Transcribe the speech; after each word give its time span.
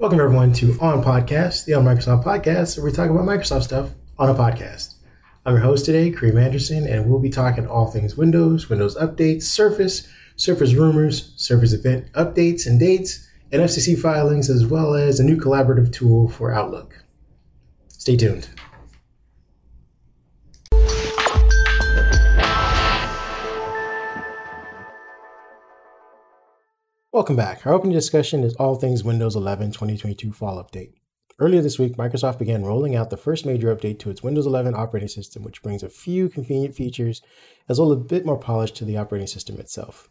Welcome 0.00 0.18
everyone 0.18 0.52
to 0.54 0.76
On 0.80 1.04
Podcast, 1.04 1.66
the 1.66 1.74
On 1.74 1.84
Microsoft 1.84 2.24
podcast, 2.24 2.76
where 2.76 2.84
we 2.84 2.90
talk 2.90 3.10
about 3.10 3.22
Microsoft 3.26 3.62
stuff 3.62 3.90
on 4.18 4.28
a 4.28 4.34
podcast. 4.34 4.94
I'm 5.46 5.54
your 5.54 5.62
host 5.62 5.84
today, 5.84 6.10
Kareem 6.10 6.44
Anderson, 6.44 6.84
and 6.84 7.08
we'll 7.08 7.20
be 7.20 7.30
talking 7.30 7.68
all 7.68 7.86
things 7.86 8.16
Windows, 8.16 8.68
Windows 8.68 8.96
updates, 8.96 9.44
Surface, 9.44 10.08
Surface 10.34 10.74
rumors, 10.74 11.32
Surface 11.36 11.72
event 11.72 12.10
updates 12.14 12.66
and 12.66 12.80
dates, 12.80 13.30
and 13.52 13.62
FCC 13.62 13.96
filings, 13.96 14.50
as 14.50 14.66
well 14.66 14.94
as 14.96 15.20
a 15.20 15.24
new 15.24 15.36
collaborative 15.36 15.92
tool 15.92 16.28
for 16.28 16.52
Outlook. 16.52 17.04
Stay 17.86 18.16
tuned. 18.16 18.48
Welcome 27.14 27.36
back. 27.36 27.64
Our 27.64 27.72
opening 27.72 27.94
discussion 27.94 28.42
is 28.42 28.56
all 28.56 28.74
things 28.74 29.04
Windows 29.04 29.36
11 29.36 29.70
2022 29.70 30.32
Fall 30.32 30.60
Update. 30.60 30.94
Earlier 31.38 31.62
this 31.62 31.78
week, 31.78 31.96
Microsoft 31.96 32.40
began 32.40 32.64
rolling 32.64 32.96
out 32.96 33.10
the 33.10 33.16
first 33.16 33.46
major 33.46 33.72
update 33.72 34.00
to 34.00 34.10
its 34.10 34.24
Windows 34.24 34.48
11 34.48 34.74
operating 34.74 35.08
system, 35.08 35.44
which 35.44 35.62
brings 35.62 35.84
a 35.84 35.88
few 35.88 36.28
convenient 36.28 36.74
features 36.74 37.22
as 37.68 37.78
well 37.78 37.92
as 37.92 37.98
a 37.98 38.00
bit 38.00 38.26
more 38.26 38.36
polish 38.36 38.72
to 38.72 38.84
the 38.84 38.96
operating 38.96 39.28
system 39.28 39.60
itself. 39.60 40.10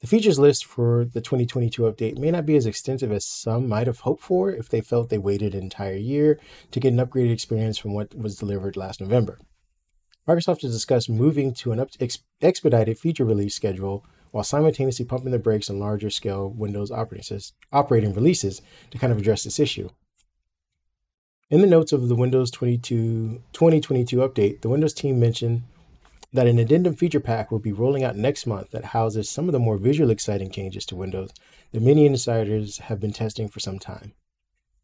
The 0.00 0.06
features 0.06 0.38
list 0.38 0.64
for 0.64 1.04
the 1.04 1.20
2022 1.20 1.82
update 1.82 2.16
may 2.16 2.30
not 2.30 2.46
be 2.46 2.56
as 2.56 2.64
extensive 2.64 3.12
as 3.12 3.26
some 3.26 3.68
might 3.68 3.86
have 3.86 4.00
hoped 4.00 4.22
for 4.22 4.50
if 4.50 4.70
they 4.70 4.80
felt 4.80 5.10
they 5.10 5.18
waited 5.18 5.54
an 5.54 5.64
entire 5.64 5.92
year 5.92 6.40
to 6.70 6.80
get 6.80 6.94
an 6.94 7.06
upgraded 7.06 7.34
experience 7.34 7.76
from 7.76 7.92
what 7.92 8.16
was 8.16 8.36
delivered 8.36 8.78
last 8.78 8.98
November. 8.98 9.40
Microsoft 10.26 10.62
has 10.62 10.72
discussed 10.72 11.10
moving 11.10 11.52
to 11.52 11.72
an 11.72 11.86
expedited 12.40 12.98
feature 12.98 13.26
release 13.26 13.54
schedule 13.54 14.06
while 14.34 14.42
simultaneously 14.42 15.04
pumping 15.04 15.30
the 15.30 15.38
brakes 15.38 15.70
on 15.70 15.78
larger 15.78 16.10
scale 16.10 16.50
Windows 16.50 16.90
operating, 16.90 18.14
releases 18.14 18.62
to 18.90 18.98
kind 18.98 19.12
of 19.12 19.18
address 19.20 19.44
this 19.44 19.60
issue. 19.60 19.88
In 21.50 21.60
the 21.60 21.68
notes 21.68 21.92
of 21.92 22.08
the 22.08 22.16
Windows 22.16 22.50
22, 22.50 23.40
2022 23.52 24.16
update, 24.16 24.62
the 24.62 24.68
Windows 24.68 24.92
team 24.92 25.20
mentioned 25.20 25.62
that 26.32 26.48
an 26.48 26.58
addendum 26.58 26.96
feature 26.96 27.20
pack 27.20 27.52
will 27.52 27.60
be 27.60 27.70
rolling 27.70 28.02
out 28.02 28.16
next 28.16 28.44
month 28.44 28.72
that 28.72 28.86
houses 28.86 29.30
some 29.30 29.48
of 29.48 29.52
the 29.52 29.60
more 29.60 29.78
visually 29.78 30.12
exciting 30.12 30.50
changes 30.50 30.84
to 30.86 30.96
Windows 30.96 31.30
that 31.70 31.80
many 31.80 32.04
insiders 32.04 32.78
have 32.78 32.98
been 32.98 33.12
testing 33.12 33.48
for 33.48 33.60
some 33.60 33.78
time. 33.78 34.14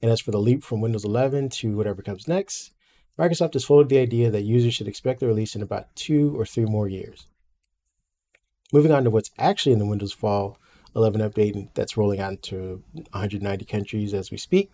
And 0.00 0.12
as 0.12 0.20
for 0.20 0.30
the 0.30 0.38
leap 0.38 0.62
from 0.62 0.80
Windows 0.80 1.04
11 1.04 1.48
to 1.48 1.76
whatever 1.76 2.02
comes 2.02 2.28
next, 2.28 2.70
Microsoft 3.18 3.54
has 3.54 3.64
folded 3.64 3.88
the 3.88 3.98
idea 3.98 4.30
that 4.30 4.42
users 4.42 4.74
should 4.74 4.86
expect 4.86 5.18
the 5.18 5.26
release 5.26 5.56
in 5.56 5.60
about 5.62 5.96
two 5.96 6.38
or 6.38 6.46
three 6.46 6.66
more 6.66 6.86
years. 6.86 7.26
Moving 8.72 8.92
on 8.92 9.02
to 9.02 9.10
what's 9.10 9.32
actually 9.36 9.72
in 9.72 9.80
the 9.80 9.86
Windows 9.86 10.12
Fall 10.12 10.56
11 10.94 11.20
update 11.20 11.74
that's 11.74 11.96
rolling 11.96 12.20
out 12.20 12.40
to 12.42 12.84
190 12.92 13.64
countries 13.64 14.14
as 14.14 14.30
we 14.30 14.36
speak, 14.36 14.70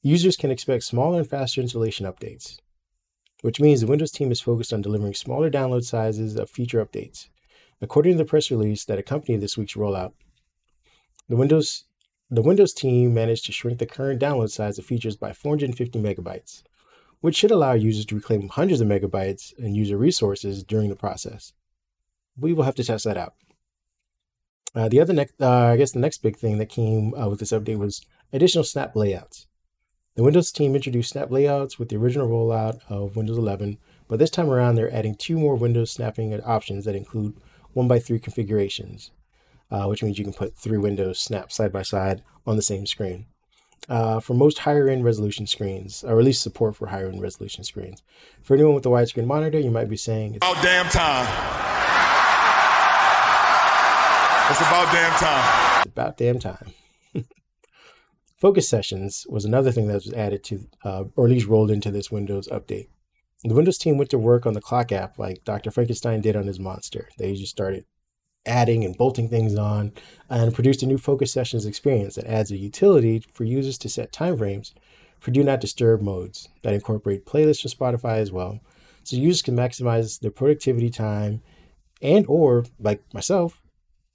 users 0.00 0.34
can 0.34 0.50
expect 0.50 0.84
smaller 0.84 1.18
and 1.18 1.28
faster 1.28 1.60
installation 1.60 2.06
updates, 2.06 2.58
which 3.42 3.60
means 3.60 3.82
the 3.82 3.86
Windows 3.86 4.12
team 4.12 4.32
is 4.32 4.40
focused 4.40 4.72
on 4.72 4.80
delivering 4.80 5.12
smaller 5.12 5.50
download 5.50 5.84
sizes 5.84 6.36
of 6.36 6.48
feature 6.48 6.82
updates. 6.82 7.28
According 7.82 8.12
to 8.12 8.18
the 8.18 8.24
press 8.24 8.50
release 8.50 8.86
that 8.86 8.98
accompanied 8.98 9.42
this 9.42 9.58
week's 9.58 9.74
rollout, 9.74 10.12
the 11.28 11.36
Windows 11.36 11.84
the 12.30 12.40
Windows 12.40 12.72
team 12.72 13.12
managed 13.12 13.44
to 13.44 13.52
shrink 13.52 13.78
the 13.78 13.84
current 13.84 14.22
download 14.22 14.48
size 14.48 14.78
of 14.78 14.86
features 14.86 15.16
by 15.16 15.34
450 15.34 15.98
megabytes, 15.98 16.62
which 17.20 17.36
should 17.36 17.50
allow 17.50 17.74
users 17.74 18.06
to 18.06 18.14
reclaim 18.14 18.48
hundreds 18.48 18.80
of 18.80 18.88
megabytes 18.88 19.52
in 19.58 19.74
user 19.74 19.98
resources 19.98 20.64
during 20.64 20.88
the 20.88 20.96
process 20.96 21.52
we 22.38 22.52
will 22.52 22.64
have 22.64 22.74
to 22.76 22.84
test 22.84 23.04
that 23.04 23.16
out. 23.16 23.34
Uh, 24.74 24.88
the 24.88 25.00
other 25.00 25.12
next, 25.12 25.34
uh, 25.40 25.48
I 25.50 25.76
guess 25.76 25.92
the 25.92 26.00
next 26.00 26.22
big 26.22 26.36
thing 26.36 26.58
that 26.58 26.68
came 26.68 27.14
uh, 27.14 27.28
with 27.28 27.40
this 27.40 27.52
update 27.52 27.78
was 27.78 28.04
additional 28.32 28.64
snap 28.64 28.96
layouts. 28.96 29.46
The 30.14 30.22
Windows 30.22 30.52
team 30.52 30.74
introduced 30.74 31.10
snap 31.10 31.30
layouts 31.30 31.78
with 31.78 31.88
the 31.88 31.96
original 31.96 32.28
rollout 32.28 32.80
of 32.88 33.16
Windows 33.16 33.38
11, 33.38 33.78
but 34.08 34.18
this 34.18 34.30
time 34.30 34.50
around 34.50 34.74
they're 34.74 34.94
adding 34.94 35.14
two 35.14 35.38
more 35.38 35.56
Windows 35.56 35.90
snapping 35.90 36.38
options 36.42 36.84
that 36.84 36.94
include 36.94 37.34
one 37.72 37.88
by 37.88 37.98
three 37.98 38.18
configurations, 38.18 39.10
uh, 39.70 39.86
which 39.86 40.02
means 40.02 40.18
you 40.18 40.24
can 40.24 40.34
put 40.34 40.56
three 40.56 40.78
windows 40.78 41.18
snapped 41.18 41.52
side 41.52 41.72
by 41.72 41.82
side 41.82 42.22
on 42.46 42.56
the 42.56 42.62
same 42.62 42.86
screen. 42.86 43.26
Uh, 43.88 44.20
for 44.20 44.34
most 44.34 44.60
higher 44.60 44.88
end 44.88 45.04
resolution 45.04 45.46
screens, 45.46 46.04
or 46.04 46.18
at 46.18 46.24
least 46.24 46.42
support 46.42 46.76
for 46.76 46.88
higher 46.88 47.08
end 47.08 47.20
resolution 47.20 47.64
screens. 47.64 48.02
For 48.42 48.54
anyone 48.54 48.74
with 48.74 48.86
a 48.86 48.90
widescreen 48.90 49.26
monitor, 49.26 49.58
you 49.58 49.72
might 49.72 49.88
be 49.88 49.96
saying, 49.96 50.38
"Oh, 50.40 50.58
damn 50.62 50.86
time." 50.88 51.71
It's 54.52 54.60
about 54.60 54.92
damn 54.92 55.18
time. 55.18 55.80
It's 55.80 55.86
about 55.86 56.16
damn 56.18 56.38
time. 56.38 56.74
Focus 58.36 58.68
sessions 58.68 59.24
was 59.26 59.46
another 59.46 59.72
thing 59.72 59.88
that 59.88 59.94
was 59.94 60.12
added 60.12 60.44
to, 60.44 60.68
uh, 60.84 61.04
or 61.16 61.24
at 61.24 61.30
least 61.30 61.46
rolled 61.46 61.70
into 61.70 61.90
this 61.90 62.10
Windows 62.10 62.48
update. 62.48 62.88
The 63.44 63.54
Windows 63.54 63.78
team 63.78 63.96
went 63.96 64.10
to 64.10 64.18
work 64.18 64.44
on 64.44 64.52
the 64.52 64.60
clock 64.60 64.92
app 64.92 65.18
like 65.18 65.42
Dr. 65.44 65.70
Frankenstein 65.70 66.20
did 66.20 66.36
on 66.36 66.46
his 66.46 66.60
monster. 66.60 67.08
They 67.16 67.34
just 67.34 67.50
started 67.50 67.86
adding 68.44 68.84
and 68.84 68.94
bolting 68.94 69.30
things 69.30 69.56
on 69.56 69.92
and 70.28 70.52
produced 70.52 70.82
a 70.82 70.86
new 70.86 70.98
Focus 70.98 71.32
Sessions 71.32 71.64
experience 71.64 72.16
that 72.16 72.26
adds 72.26 72.50
a 72.50 72.58
utility 72.58 73.24
for 73.32 73.44
users 73.44 73.78
to 73.78 73.88
set 73.88 74.12
time 74.12 74.36
frames 74.36 74.74
for 75.18 75.30
do 75.30 75.42
not 75.42 75.62
disturb 75.62 76.02
modes 76.02 76.50
that 76.60 76.74
incorporate 76.74 77.24
playlists 77.24 77.62
from 77.62 77.70
Spotify 77.70 78.18
as 78.18 78.30
well. 78.30 78.60
So 79.02 79.16
users 79.16 79.40
can 79.40 79.56
maximize 79.56 80.20
their 80.20 80.30
productivity 80.30 80.90
time 80.90 81.40
and 82.02 82.26
or 82.28 82.66
like 82.78 83.02
myself 83.14 83.61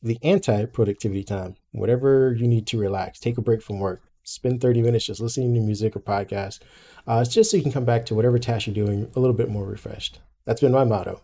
the 0.08 0.20
anti 0.24 0.66
productivity 0.66 1.24
time. 1.24 1.56
Whatever 1.72 2.34
you 2.34 2.48
need 2.48 2.66
to 2.68 2.80
relax, 2.80 3.20
take 3.20 3.38
a 3.38 3.42
break 3.42 3.62
from 3.62 3.80
work, 3.80 4.02
spend 4.24 4.62
30 4.62 4.82
minutes 4.82 5.06
just 5.06 5.22
listening 5.22 5.54
to 5.54 5.62
music 5.62 5.96
or 5.96 6.00
podcast. 6.00 6.60
Uh, 7.08 7.20
it's 7.24 7.34
just 7.34 7.52
so 7.52 7.58
you 7.58 7.64
can 7.64 7.72
come 7.72 7.86
back 7.86 8.06
to 8.06 8.16
whatever 8.16 8.40
task 8.40 8.68
you're 8.68 8.74
doing 8.74 9.12
a 9.16 9.20
little 9.20 9.36
bit 9.36 9.50
more 9.50 9.66
refreshed. 9.66 10.20
That's 10.46 10.62
been 10.62 10.72
my 10.72 10.84
motto, 10.84 11.22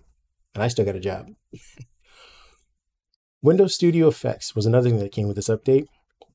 and 0.54 0.64
I 0.64 0.68
still 0.68 0.86
got 0.86 0.96
a 0.96 1.00
job. 1.00 1.32
Windows 3.42 3.76
Studio 3.76 4.08
Effects 4.08 4.56
was 4.56 4.66
another 4.66 4.90
thing 4.90 5.00
that 5.00 5.12
came 5.12 5.28
with 5.28 5.36
this 5.36 5.50
update, 5.50 5.88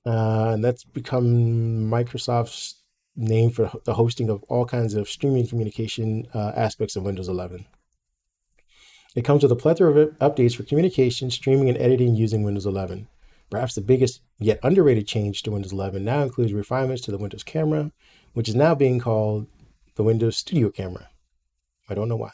uh, 0.04 0.50
and 0.52 0.64
that's 0.64 0.84
become 0.84 1.90
Microsoft's 1.90 2.82
name 3.16 3.50
for 3.50 3.70
the 3.84 3.94
hosting 3.94 4.28
of 4.30 4.42
all 4.44 4.64
kinds 4.64 4.94
of 4.94 5.08
streaming 5.08 5.46
communication 5.46 6.26
uh, 6.34 6.52
aspects 6.54 6.96
of 6.96 7.02
Windows 7.02 7.28
11. 7.28 7.66
It 9.14 9.24
comes 9.24 9.42
with 9.42 9.52
a 9.52 9.56
plethora 9.56 9.90
of 9.90 10.18
updates 10.18 10.54
for 10.54 10.64
communication, 10.64 11.30
streaming, 11.30 11.68
and 11.68 11.78
editing 11.78 12.14
using 12.14 12.42
Windows 12.42 12.66
11. 12.66 13.08
Perhaps 13.50 13.74
the 13.74 13.80
biggest 13.80 14.20
yet 14.38 14.60
underrated 14.62 15.06
change 15.06 15.42
to 15.42 15.50
Windows 15.50 15.72
11 15.72 16.04
now 16.04 16.22
includes 16.22 16.52
refinements 16.52 17.02
to 17.02 17.10
the 17.10 17.18
Windows 17.18 17.42
camera, 17.42 17.92
which 18.34 18.48
is 18.48 18.54
now 18.54 18.74
being 18.74 19.00
called 19.00 19.46
the 19.94 20.02
Windows 20.02 20.36
Studio 20.36 20.70
Camera. 20.70 21.08
I 21.88 21.94
don't 21.94 22.08
know 22.08 22.16
why. 22.16 22.32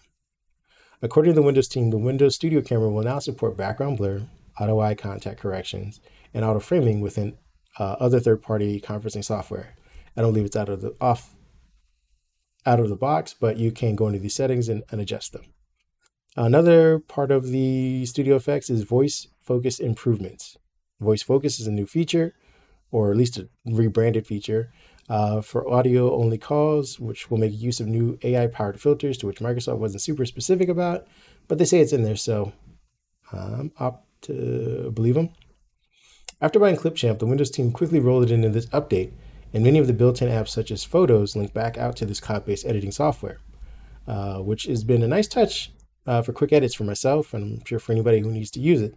According 1.01 1.33
to 1.33 1.41
the 1.41 1.47
Windows 1.47 1.69
team, 1.69 1.91
the 1.91 1.99
Windows 1.99 2.35
Studio 2.35 2.61
Camera 2.61 2.91
will 2.91 3.05
now 3.05 3.21
support 3.21 3.57
background 3.57 3.99
blur, 3.99 4.23
auto 4.59 4.81
eye 4.81 4.95
contact 4.95 5.41
corrections, 5.41 6.01
and 6.33 6.45
auto 6.45 6.59
framing 6.59 7.01
within 7.01 7.39
uh, 7.79 7.97
other 8.01 8.19
third-party 8.19 8.81
conferencing 8.81 9.25
software. 9.25 9.77
I 10.17 10.23
don't 10.23 10.33
believe 10.33 10.47
it's 10.47 10.57
out 10.57 10.69
of 10.69 10.81
the 10.81 10.95
off 11.01 11.35
out 12.67 12.81
of 12.81 12.89
the 12.89 12.97
box, 12.97 13.35
but 13.39 13.59
you 13.59 13.71
can 13.71 13.95
go 13.95 14.07
into 14.07 14.19
these 14.19 14.35
settings 14.35 14.69
and, 14.69 14.83
and 14.91 15.01
adjust 15.01 15.33
them. 15.33 15.43
Another 16.37 16.99
part 16.99 17.31
of 17.31 17.49
the 17.49 18.05
Studio 18.07 18.35
Effects 18.35 18.69
is 18.69 18.83
voice 18.83 19.29
focus 19.41 19.79
improvements. 19.79 20.59
Voice 21.01 21.23
focus 21.23 21.61
is 21.61 21.69
a 21.69 21.73
new 21.73 21.87
feature, 21.87 22.35
or 22.91 23.13
at 23.13 23.17
least 23.17 23.39
a 23.39 23.49
rebranded 23.65 24.27
feature, 24.27 24.73
uh, 25.09 25.41
for 25.43 25.69
audio 25.69 26.13
only 26.13 26.39
calls, 26.39 26.99
which 26.99 27.31
will 27.31 27.39
make 27.39 27.53
use 27.53 27.79
of 27.79 27.87
new 27.87 28.19
AI 28.25 28.49
powered 28.49 28.81
filters 28.81 29.17
to 29.19 29.27
which 29.29 29.39
Microsoft 29.39 29.79
wasn't 29.79 30.03
super 30.03 30.27
specific 30.27 30.69
about, 30.69 31.07
but 31.47 31.59
they 31.59 31.65
say 31.65 31.79
it's 31.79 31.93
in 31.93 32.03
there, 32.03 32.17
so 32.17 32.53
I'm 33.33 33.71
up 33.79 34.07
to 34.23 34.91
believe 34.93 35.15
them. 35.15 35.31
After 36.41 36.59
buying 36.59 36.77
Clipchamp, 36.77 37.21
the 37.21 37.27
Windows 37.27 37.51
team 37.51 37.71
quickly 37.71 38.01
rolled 38.01 38.25
it 38.25 38.33
into 38.33 38.49
this 38.49 38.67
update, 38.67 39.13
and 39.53 39.63
many 39.63 39.79
of 39.79 39.87
the 39.87 39.93
built 39.93 40.21
in 40.21 40.29
apps, 40.29 40.49
such 40.49 40.73
as 40.73 40.83
Photos, 40.83 41.37
link 41.37 41.55
back 41.55 41.79
out 41.79 41.95
to 41.97 42.05
this 42.05 42.19
cloud 42.19 42.45
based 42.45 42.67
editing 42.67 42.91
software, 42.91 43.39
uh, 44.09 44.39
which 44.39 44.65
has 44.65 44.83
been 44.83 45.05
a 45.05 45.09
nice 45.09 45.29
touch 45.29 45.71
uh, 46.07 46.23
for 46.23 46.33
quick 46.33 46.53
edits 46.53 46.75
for 46.75 46.85
myself, 46.85 47.35
and 47.35 47.59
I'm 47.59 47.65
sure 47.65 47.79
for 47.79 47.93
anybody 47.93 48.21
who 48.21 48.31
needs 48.31 48.51
to 48.53 48.61
use 48.61 48.83
it. 48.83 48.95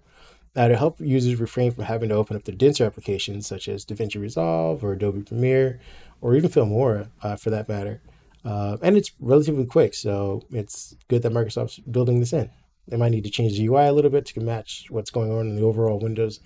Uh, 0.55 0.67
to 0.67 0.75
help 0.75 0.99
users 0.99 1.39
refrain 1.39 1.71
from 1.71 1.83
having 1.83 2.09
to 2.09 2.15
open 2.15 2.35
up 2.35 2.43
their 2.45 2.55
denser 2.55 2.83
applications 2.83 3.45
such 3.45 3.67
as 3.67 3.85
DaVinci 3.85 4.19
Resolve 4.19 4.83
or 4.83 4.93
Adobe 4.93 5.21
Premiere 5.21 5.79
or 6.19 6.35
even 6.35 6.49
Filmora 6.49 7.09
uh, 7.21 7.35
for 7.35 7.51
that 7.51 7.69
matter. 7.69 8.01
Uh, 8.43 8.77
and 8.81 8.97
it's 8.97 9.11
relatively 9.19 9.65
quick, 9.65 9.93
so 9.93 10.41
it's 10.51 10.95
good 11.09 11.21
that 11.21 11.31
Microsoft's 11.31 11.77
building 11.79 12.19
this 12.19 12.33
in. 12.33 12.49
They 12.87 12.97
might 12.97 13.11
need 13.11 13.25
to 13.25 13.29
change 13.29 13.57
the 13.57 13.67
UI 13.67 13.87
a 13.87 13.93
little 13.93 14.09
bit 14.09 14.25
to 14.27 14.39
match 14.39 14.87
what's 14.89 15.11
going 15.11 15.31
on 15.31 15.47
in 15.47 15.55
the 15.55 15.63
overall 15.63 15.99
Windows 15.99 16.39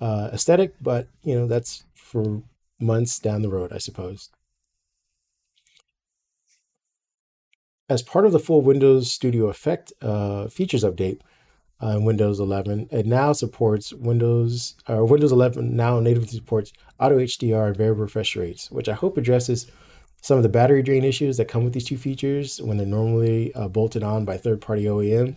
uh, 0.00 0.30
aesthetic, 0.32 0.74
but 0.80 1.08
you 1.22 1.34
know 1.34 1.46
that's 1.46 1.84
for 1.94 2.42
months 2.78 3.18
down 3.18 3.42
the 3.42 3.48
road, 3.48 3.72
I 3.72 3.78
suppose. 3.78 4.30
As 7.88 8.02
part 8.02 8.26
of 8.26 8.32
the 8.32 8.40
full 8.40 8.62
Windows 8.62 9.12
Studio 9.12 9.46
Effect 9.46 9.92
uh, 10.02 10.48
features 10.48 10.82
update, 10.82 11.20
uh, 11.82 11.88
in 11.88 12.04
Windows 12.04 12.40
11. 12.40 12.88
It 12.90 13.06
now 13.06 13.32
supports 13.32 13.92
Windows 13.92 14.74
or 14.88 15.04
Windows 15.04 15.32
11 15.32 15.76
now 15.76 16.00
natively 16.00 16.28
supports 16.28 16.72
auto 16.98 17.18
HDR 17.18 17.68
and 17.68 17.76
variable 17.76 18.02
refresh 18.02 18.36
rates, 18.36 18.70
which 18.70 18.88
I 18.88 18.94
hope 18.94 19.16
addresses 19.16 19.70
some 20.22 20.36
of 20.38 20.42
the 20.42 20.48
battery 20.48 20.82
drain 20.82 21.04
issues 21.04 21.36
that 21.36 21.48
come 21.48 21.64
with 21.64 21.72
these 21.72 21.84
two 21.84 21.98
features 21.98 22.60
when 22.60 22.78
they're 22.78 22.86
normally 22.86 23.54
uh, 23.54 23.68
bolted 23.68 24.02
on 24.02 24.24
by 24.24 24.36
third-party 24.36 24.84
OEMs. 24.84 25.36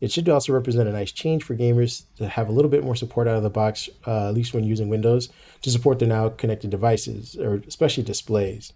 It 0.00 0.10
should 0.10 0.28
also 0.28 0.52
represent 0.52 0.88
a 0.88 0.92
nice 0.92 1.12
change 1.12 1.44
for 1.44 1.54
gamers 1.54 2.04
to 2.16 2.28
have 2.28 2.48
a 2.48 2.52
little 2.52 2.70
bit 2.70 2.82
more 2.82 2.96
support 2.96 3.28
out 3.28 3.36
of 3.36 3.44
the 3.44 3.50
box, 3.50 3.88
uh, 4.06 4.28
at 4.28 4.34
least 4.34 4.52
when 4.52 4.64
using 4.64 4.88
Windows, 4.88 5.28
to 5.62 5.70
support 5.70 5.98
their 5.98 6.08
now 6.08 6.28
connected 6.28 6.70
devices, 6.70 7.36
or 7.36 7.62
especially 7.68 8.02
displays, 8.02 8.72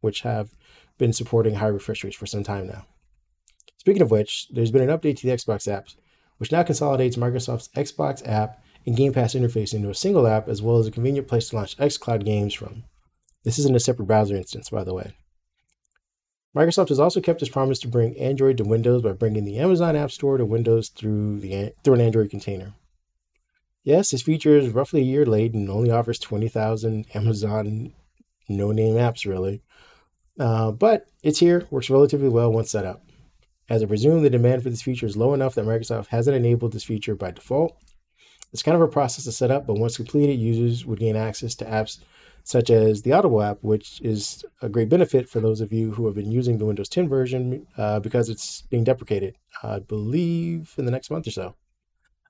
which 0.00 0.22
have 0.22 0.50
been 0.98 1.12
supporting 1.12 1.56
high 1.56 1.68
refresh 1.68 2.04
rates 2.04 2.16
for 2.16 2.26
some 2.26 2.44
time 2.44 2.66
now. 2.66 2.86
Speaking 3.78 4.02
of 4.02 4.10
which, 4.10 4.48
there's 4.50 4.70
been 4.70 4.88
an 4.88 4.96
update 4.96 5.16
to 5.18 5.26
the 5.26 5.32
Xbox 5.32 5.68
apps, 5.68 5.96
which 6.38 6.52
now 6.52 6.62
consolidates 6.62 7.16
Microsoft's 7.16 7.68
Xbox 7.76 8.26
app 8.26 8.62
and 8.86 8.96
Game 8.96 9.12
Pass 9.12 9.34
interface 9.34 9.74
into 9.74 9.90
a 9.90 9.94
single 9.94 10.26
app, 10.26 10.48
as 10.48 10.62
well 10.62 10.78
as 10.78 10.86
a 10.86 10.90
convenient 10.90 11.28
place 11.28 11.48
to 11.48 11.56
launch 11.56 11.76
xCloud 11.76 12.24
games 12.24 12.54
from. 12.54 12.84
This 13.44 13.58
isn't 13.58 13.76
a 13.76 13.80
separate 13.80 14.06
browser 14.06 14.36
instance, 14.36 14.70
by 14.70 14.84
the 14.84 14.94
way. 14.94 15.12
Microsoft 16.56 16.88
has 16.88 17.00
also 17.00 17.20
kept 17.20 17.42
its 17.42 17.50
promise 17.50 17.78
to 17.80 17.88
bring 17.88 18.16
Android 18.16 18.56
to 18.58 18.64
Windows 18.64 19.02
by 19.02 19.12
bringing 19.12 19.44
the 19.44 19.58
Amazon 19.58 19.96
App 19.96 20.12
Store 20.12 20.38
to 20.38 20.44
Windows 20.44 20.88
through, 20.88 21.40
the, 21.40 21.72
through 21.82 21.94
an 21.94 22.00
Android 22.00 22.30
container. 22.30 22.74
Yes, 23.82 24.10
this 24.10 24.22
feature 24.22 24.56
is 24.56 24.70
roughly 24.70 25.00
a 25.00 25.04
year 25.04 25.26
late 25.26 25.52
and 25.52 25.68
only 25.68 25.90
offers 25.90 26.18
20,000 26.18 27.06
Amazon 27.14 27.92
no 28.48 28.72
name 28.72 28.94
apps, 28.94 29.26
really. 29.26 29.62
Uh, 30.38 30.72
but 30.72 31.06
it's 31.22 31.38
here, 31.38 31.66
works 31.70 31.90
relatively 31.90 32.28
well 32.28 32.52
once 32.52 32.70
set 32.70 32.84
up. 32.84 33.02
As 33.68 33.82
I 33.82 33.86
presume 33.86 34.22
the 34.22 34.30
demand 34.30 34.62
for 34.62 34.70
this 34.70 34.82
feature 34.82 35.06
is 35.06 35.16
low 35.16 35.32
enough 35.32 35.54
that 35.54 35.64
Microsoft 35.64 36.08
hasn't 36.08 36.36
enabled 36.36 36.72
this 36.72 36.84
feature 36.84 37.14
by 37.14 37.30
default. 37.30 37.76
It's 38.52 38.62
kind 38.62 38.74
of 38.74 38.82
a 38.82 38.88
process 38.88 39.24
to 39.24 39.32
set 39.32 39.50
up, 39.50 39.66
but 39.66 39.78
once 39.78 39.96
completed, 39.96 40.38
users 40.38 40.84
would 40.84 40.98
gain 40.98 41.16
access 41.16 41.54
to 41.56 41.64
apps 41.64 41.98
such 42.44 42.68
as 42.68 43.02
the 43.02 43.12
Audible 43.12 43.42
app, 43.42 43.58
which 43.62 44.00
is 44.02 44.44
a 44.60 44.68
great 44.68 44.90
benefit 44.90 45.28
for 45.28 45.40
those 45.40 45.62
of 45.62 45.72
you 45.72 45.92
who 45.92 46.04
have 46.06 46.14
been 46.14 46.30
using 46.30 46.58
the 46.58 46.66
Windows 46.66 46.90
10 46.90 47.08
version 47.08 47.66
uh, 47.78 47.98
because 48.00 48.28
it's 48.28 48.62
being 48.62 48.84
deprecated, 48.84 49.34
I 49.62 49.78
believe, 49.78 50.74
in 50.76 50.84
the 50.84 50.90
next 50.90 51.10
month 51.10 51.26
or 51.26 51.30
so. 51.30 51.54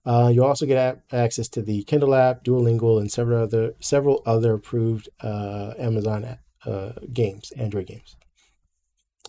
Uh, 0.06 0.30
you'll 0.32 0.44
also 0.44 0.66
get 0.66 1.02
access 1.12 1.48
to 1.48 1.62
the 1.62 1.82
Kindle 1.84 2.14
app, 2.14 2.44
Duolingo, 2.44 3.00
and 3.00 3.10
several 3.10 3.42
other 3.42 3.74
several 3.80 4.22
other 4.26 4.52
approved 4.52 5.08
uh, 5.20 5.72
Amazon 5.78 6.38
uh, 6.66 6.93
games, 7.12 7.52
Android 7.56 7.87
games. 7.87 8.16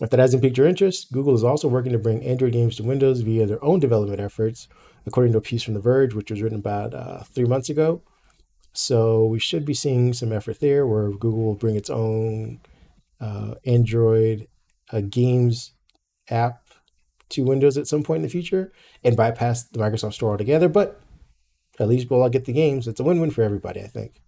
If 0.00 0.10
that 0.10 0.20
hasn't 0.20 0.42
piqued 0.42 0.58
your 0.58 0.66
interest, 0.66 1.10
Google 1.10 1.34
is 1.34 1.44
also 1.44 1.68
working 1.68 1.92
to 1.92 1.98
bring 1.98 2.22
Android 2.22 2.52
games 2.52 2.76
to 2.76 2.82
Windows 2.82 3.22
via 3.22 3.46
their 3.46 3.64
own 3.64 3.80
development 3.80 4.20
efforts, 4.20 4.68
according 5.06 5.32
to 5.32 5.38
a 5.38 5.42
piece 5.42 5.62
from 5.62 5.74
The 5.74 5.80
Verge, 5.80 6.14
which 6.14 6.30
was 6.30 6.42
written 6.42 6.58
about 6.58 6.92
uh, 6.92 7.22
three 7.22 7.46
months 7.46 7.70
ago. 7.70 8.02
So 8.74 9.24
we 9.24 9.38
should 9.38 9.64
be 9.64 9.72
seeing 9.72 10.12
some 10.12 10.32
effort 10.32 10.60
there 10.60 10.86
where 10.86 11.10
Google 11.10 11.44
will 11.44 11.54
bring 11.54 11.76
its 11.76 11.88
own 11.88 12.60
uh, 13.20 13.54
Android 13.64 14.48
uh, 14.92 15.00
games 15.00 15.72
app 16.28 16.62
to 17.30 17.42
Windows 17.42 17.78
at 17.78 17.86
some 17.86 18.02
point 18.02 18.18
in 18.18 18.22
the 18.22 18.28
future 18.28 18.72
and 19.02 19.16
bypass 19.16 19.64
the 19.64 19.78
Microsoft 19.78 20.12
Store 20.12 20.32
altogether. 20.32 20.68
But 20.68 21.00
at 21.80 21.88
least 21.88 22.10
we'll 22.10 22.22
all 22.22 22.28
get 22.28 22.44
the 22.44 22.52
games. 22.52 22.86
It's 22.86 23.00
a 23.00 23.04
win 23.04 23.18
win 23.18 23.30
for 23.30 23.42
everybody, 23.42 23.80
I 23.80 23.86
think. 23.86 24.20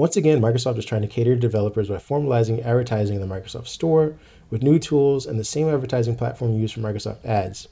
Once 0.00 0.16
again, 0.16 0.40
Microsoft 0.40 0.78
is 0.78 0.86
trying 0.86 1.02
to 1.02 1.06
cater 1.06 1.34
to 1.34 1.40
developers 1.40 1.90
by 1.90 1.96
formalizing 1.96 2.64
advertising 2.64 3.16
in 3.16 3.20
the 3.20 3.34
Microsoft 3.34 3.66
Store 3.66 4.16
with 4.48 4.62
new 4.62 4.78
tools 4.78 5.26
and 5.26 5.38
the 5.38 5.44
same 5.44 5.68
advertising 5.68 6.16
platform 6.16 6.58
used 6.58 6.72
for 6.72 6.80
Microsoft 6.80 7.22
Ads. 7.22 7.68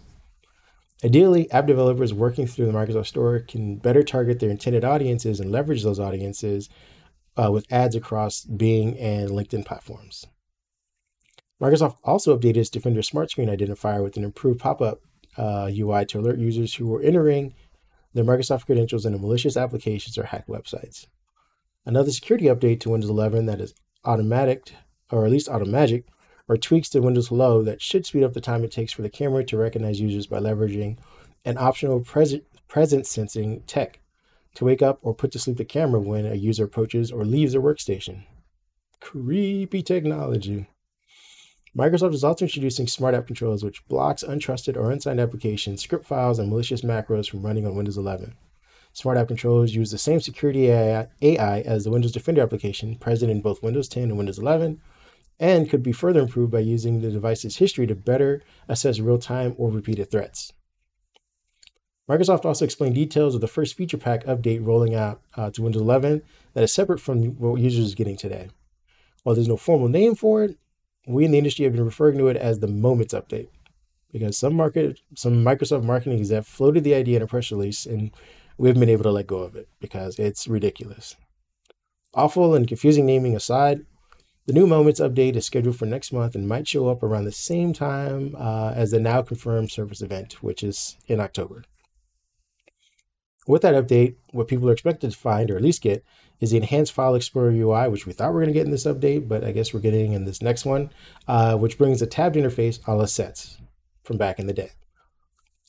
Ideally, 1.02 1.50
app 1.50 1.64
developers 1.64 2.12
working 2.12 2.46
through 2.46 2.66
the 2.66 2.78
Microsoft 2.78 3.06
Store 3.06 3.40
can 3.40 3.76
better 3.76 4.02
target 4.02 4.40
their 4.40 4.50
intended 4.50 4.84
audiences 4.84 5.40
and 5.40 5.50
leverage 5.50 5.82
those 5.82 5.98
audiences 5.98 6.68
uh, 7.38 7.50
with 7.50 7.64
ads 7.72 7.96
across 7.96 8.44
Bing 8.44 8.98
and 8.98 9.30
LinkedIn 9.30 9.64
platforms. 9.64 10.26
Microsoft 11.62 11.96
also 12.04 12.36
updated 12.36 12.58
its 12.58 12.68
Defender 12.68 13.02
Smart 13.02 13.30
Screen 13.30 13.48
identifier 13.48 14.02
with 14.02 14.18
an 14.18 14.24
improved 14.24 14.60
pop 14.60 14.82
up 14.82 15.00
uh, 15.38 15.70
UI 15.74 16.04
to 16.04 16.18
alert 16.18 16.38
users 16.38 16.74
who 16.74 16.88
were 16.88 17.00
entering 17.00 17.54
their 18.12 18.22
Microsoft 18.22 18.66
credentials 18.66 19.06
into 19.06 19.18
malicious 19.18 19.56
applications 19.56 20.18
or 20.18 20.24
hacked 20.24 20.50
websites. 20.50 21.06
Another 21.86 22.10
security 22.10 22.46
update 22.46 22.80
to 22.80 22.90
Windows 22.90 23.10
11 23.10 23.46
that 23.46 23.60
is 23.60 23.74
automatic, 24.04 24.72
or 25.10 25.24
at 25.24 25.30
least 25.30 25.48
automagic, 25.48 26.04
or 26.48 26.56
tweaks 26.56 26.88
to 26.90 27.00
Windows 27.00 27.28
Hello 27.28 27.62
that 27.62 27.82
should 27.82 28.06
speed 28.06 28.24
up 28.24 28.32
the 28.32 28.40
time 28.40 28.64
it 28.64 28.72
takes 28.72 28.92
for 28.92 29.02
the 29.02 29.10
camera 29.10 29.44
to 29.44 29.56
recognize 29.56 30.00
users 30.00 30.26
by 30.26 30.38
leveraging 30.38 30.98
an 31.44 31.56
optional 31.58 32.00
pres- 32.00 32.40
presence 32.68 33.10
sensing 33.10 33.62
tech 33.62 34.00
to 34.54 34.64
wake 34.64 34.82
up 34.82 34.98
or 35.02 35.14
put 35.14 35.30
to 35.32 35.38
sleep 35.38 35.56
the 35.56 35.64
camera 35.64 36.00
when 36.00 36.26
a 36.26 36.34
user 36.34 36.64
approaches 36.64 37.12
or 37.12 37.24
leaves 37.24 37.52
their 37.52 37.62
workstation. 37.62 38.24
Creepy 39.00 39.82
technology. 39.82 40.66
Microsoft 41.76 42.14
is 42.14 42.24
also 42.24 42.46
introducing 42.46 42.88
Smart 42.88 43.14
App 43.14 43.26
Controls, 43.26 43.62
which 43.62 43.86
blocks 43.86 44.24
untrusted 44.24 44.76
or 44.76 44.90
unsigned 44.90 45.20
applications, 45.20 45.82
script 45.82 46.06
files, 46.06 46.38
and 46.38 46.48
malicious 46.48 46.80
macros 46.80 47.28
from 47.30 47.42
running 47.42 47.66
on 47.66 47.76
Windows 47.76 47.96
11. 47.96 48.34
Smart 48.98 49.16
App 49.16 49.28
Controls 49.28 49.74
use 49.74 49.92
the 49.92 49.96
same 49.96 50.18
security 50.18 50.72
AI, 50.72 51.06
AI 51.22 51.60
as 51.60 51.84
the 51.84 51.90
Windows 51.90 52.10
Defender 52.10 52.42
application 52.42 52.96
present 52.96 53.30
in 53.30 53.40
both 53.40 53.62
Windows 53.62 53.88
10 53.88 54.02
and 54.02 54.16
Windows 54.16 54.40
11, 54.40 54.80
and 55.38 55.70
could 55.70 55.84
be 55.84 55.92
further 55.92 56.18
improved 56.18 56.50
by 56.50 56.58
using 56.58 57.00
the 57.00 57.12
device's 57.12 57.58
history 57.58 57.86
to 57.86 57.94
better 57.94 58.42
assess 58.66 58.98
real 58.98 59.16
time 59.16 59.54
or 59.56 59.70
repeated 59.70 60.10
threats. 60.10 60.52
Microsoft 62.10 62.44
also 62.44 62.64
explained 62.64 62.96
details 62.96 63.36
of 63.36 63.40
the 63.40 63.46
first 63.46 63.76
feature 63.76 63.96
pack 63.96 64.24
update 64.24 64.66
rolling 64.66 64.96
out 64.96 65.22
uh, 65.36 65.48
to 65.52 65.62
Windows 65.62 65.82
11 65.82 66.22
that 66.54 66.64
is 66.64 66.72
separate 66.72 66.98
from 66.98 67.38
what 67.38 67.60
users 67.60 67.92
are 67.92 67.96
getting 67.96 68.16
today. 68.16 68.48
While 69.22 69.36
there's 69.36 69.46
no 69.46 69.56
formal 69.56 69.88
name 69.88 70.16
for 70.16 70.42
it, 70.42 70.58
we 71.06 71.24
in 71.24 71.30
the 71.30 71.38
industry 71.38 71.64
have 71.66 71.74
been 71.74 71.84
referring 71.84 72.18
to 72.18 72.26
it 72.26 72.36
as 72.36 72.58
the 72.58 72.66
Moments 72.66 73.14
Update 73.14 73.46
because 74.12 74.36
some 74.36 74.54
market, 74.54 74.98
some 75.14 75.44
Microsoft 75.44 75.84
marketing 75.84 76.18
exec 76.18 76.44
floated 76.44 76.82
the 76.82 76.94
idea 76.94 77.18
in 77.18 77.22
a 77.22 77.28
press 77.28 77.52
release, 77.52 77.86
and 77.86 78.10
we 78.58 78.68
haven't 78.68 78.80
been 78.80 78.88
able 78.88 79.04
to 79.04 79.12
let 79.12 79.26
go 79.26 79.38
of 79.38 79.56
it 79.56 79.68
because 79.80 80.18
it's 80.18 80.48
ridiculous. 80.48 81.16
Awful 82.12 82.54
and 82.54 82.66
confusing 82.66 83.06
naming 83.06 83.36
aside, 83.36 83.86
the 84.46 84.52
new 84.52 84.66
Moments 84.66 84.98
update 84.98 85.36
is 85.36 85.46
scheduled 85.46 85.76
for 85.76 85.86
next 85.86 86.12
month 86.12 86.34
and 86.34 86.48
might 86.48 86.66
show 86.66 86.88
up 86.88 87.02
around 87.02 87.24
the 87.24 87.32
same 87.32 87.72
time 87.72 88.34
uh, 88.36 88.72
as 88.74 88.90
the 88.90 88.98
now 88.98 89.22
confirmed 89.22 89.70
Surface 89.70 90.02
event, 90.02 90.42
which 90.42 90.62
is 90.62 90.96
in 91.06 91.20
October. 91.20 91.64
With 93.46 93.62
that 93.62 93.74
update, 93.74 94.16
what 94.32 94.48
people 94.48 94.68
are 94.68 94.72
expected 94.72 95.10
to 95.10 95.16
find, 95.16 95.50
or 95.50 95.56
at 95.56 95.62
least 95.62 95.82
get, 95.82 96.04
is 96.40 96.50
the 96.50 96.56
enhanced 96.56 96.92
File 96.92 97.14
Explorer 97.14 97.50
UI, 97.50 97.88
which 97.88 98.06
we 98.06 98.12
thought 98.12 98.30
we 98.30 98.34
were 98.34 98.40
going 98.40 98.52
to 98.52 98.58
get 98.58 98.66
in 98.66 98.70
this 98.70 98.86
update, 98.86 99.28
but 99.28 99.44
I 99.44 99.52
guess 99.52 99.72
we're 99.72 99.80
getting 99.80 100.12
in 100.12 100.24
this 100.24 100.42
next 100.42 100.64
one, 100.64 100.90
uh, 101.26 101.56
which 101.56 101.78
brings 101.78 102.02
a 102.02 102.06
tabbed 102.06 102.36
interface 102.36 102.80
a 102.86 102.94
la 102.94 103.06
sets 103.06 103.58
from 104.02 104.16
back 104.16 104.38
in 104.38 104.46
the 104.46 104.52
day. 104.52 104.70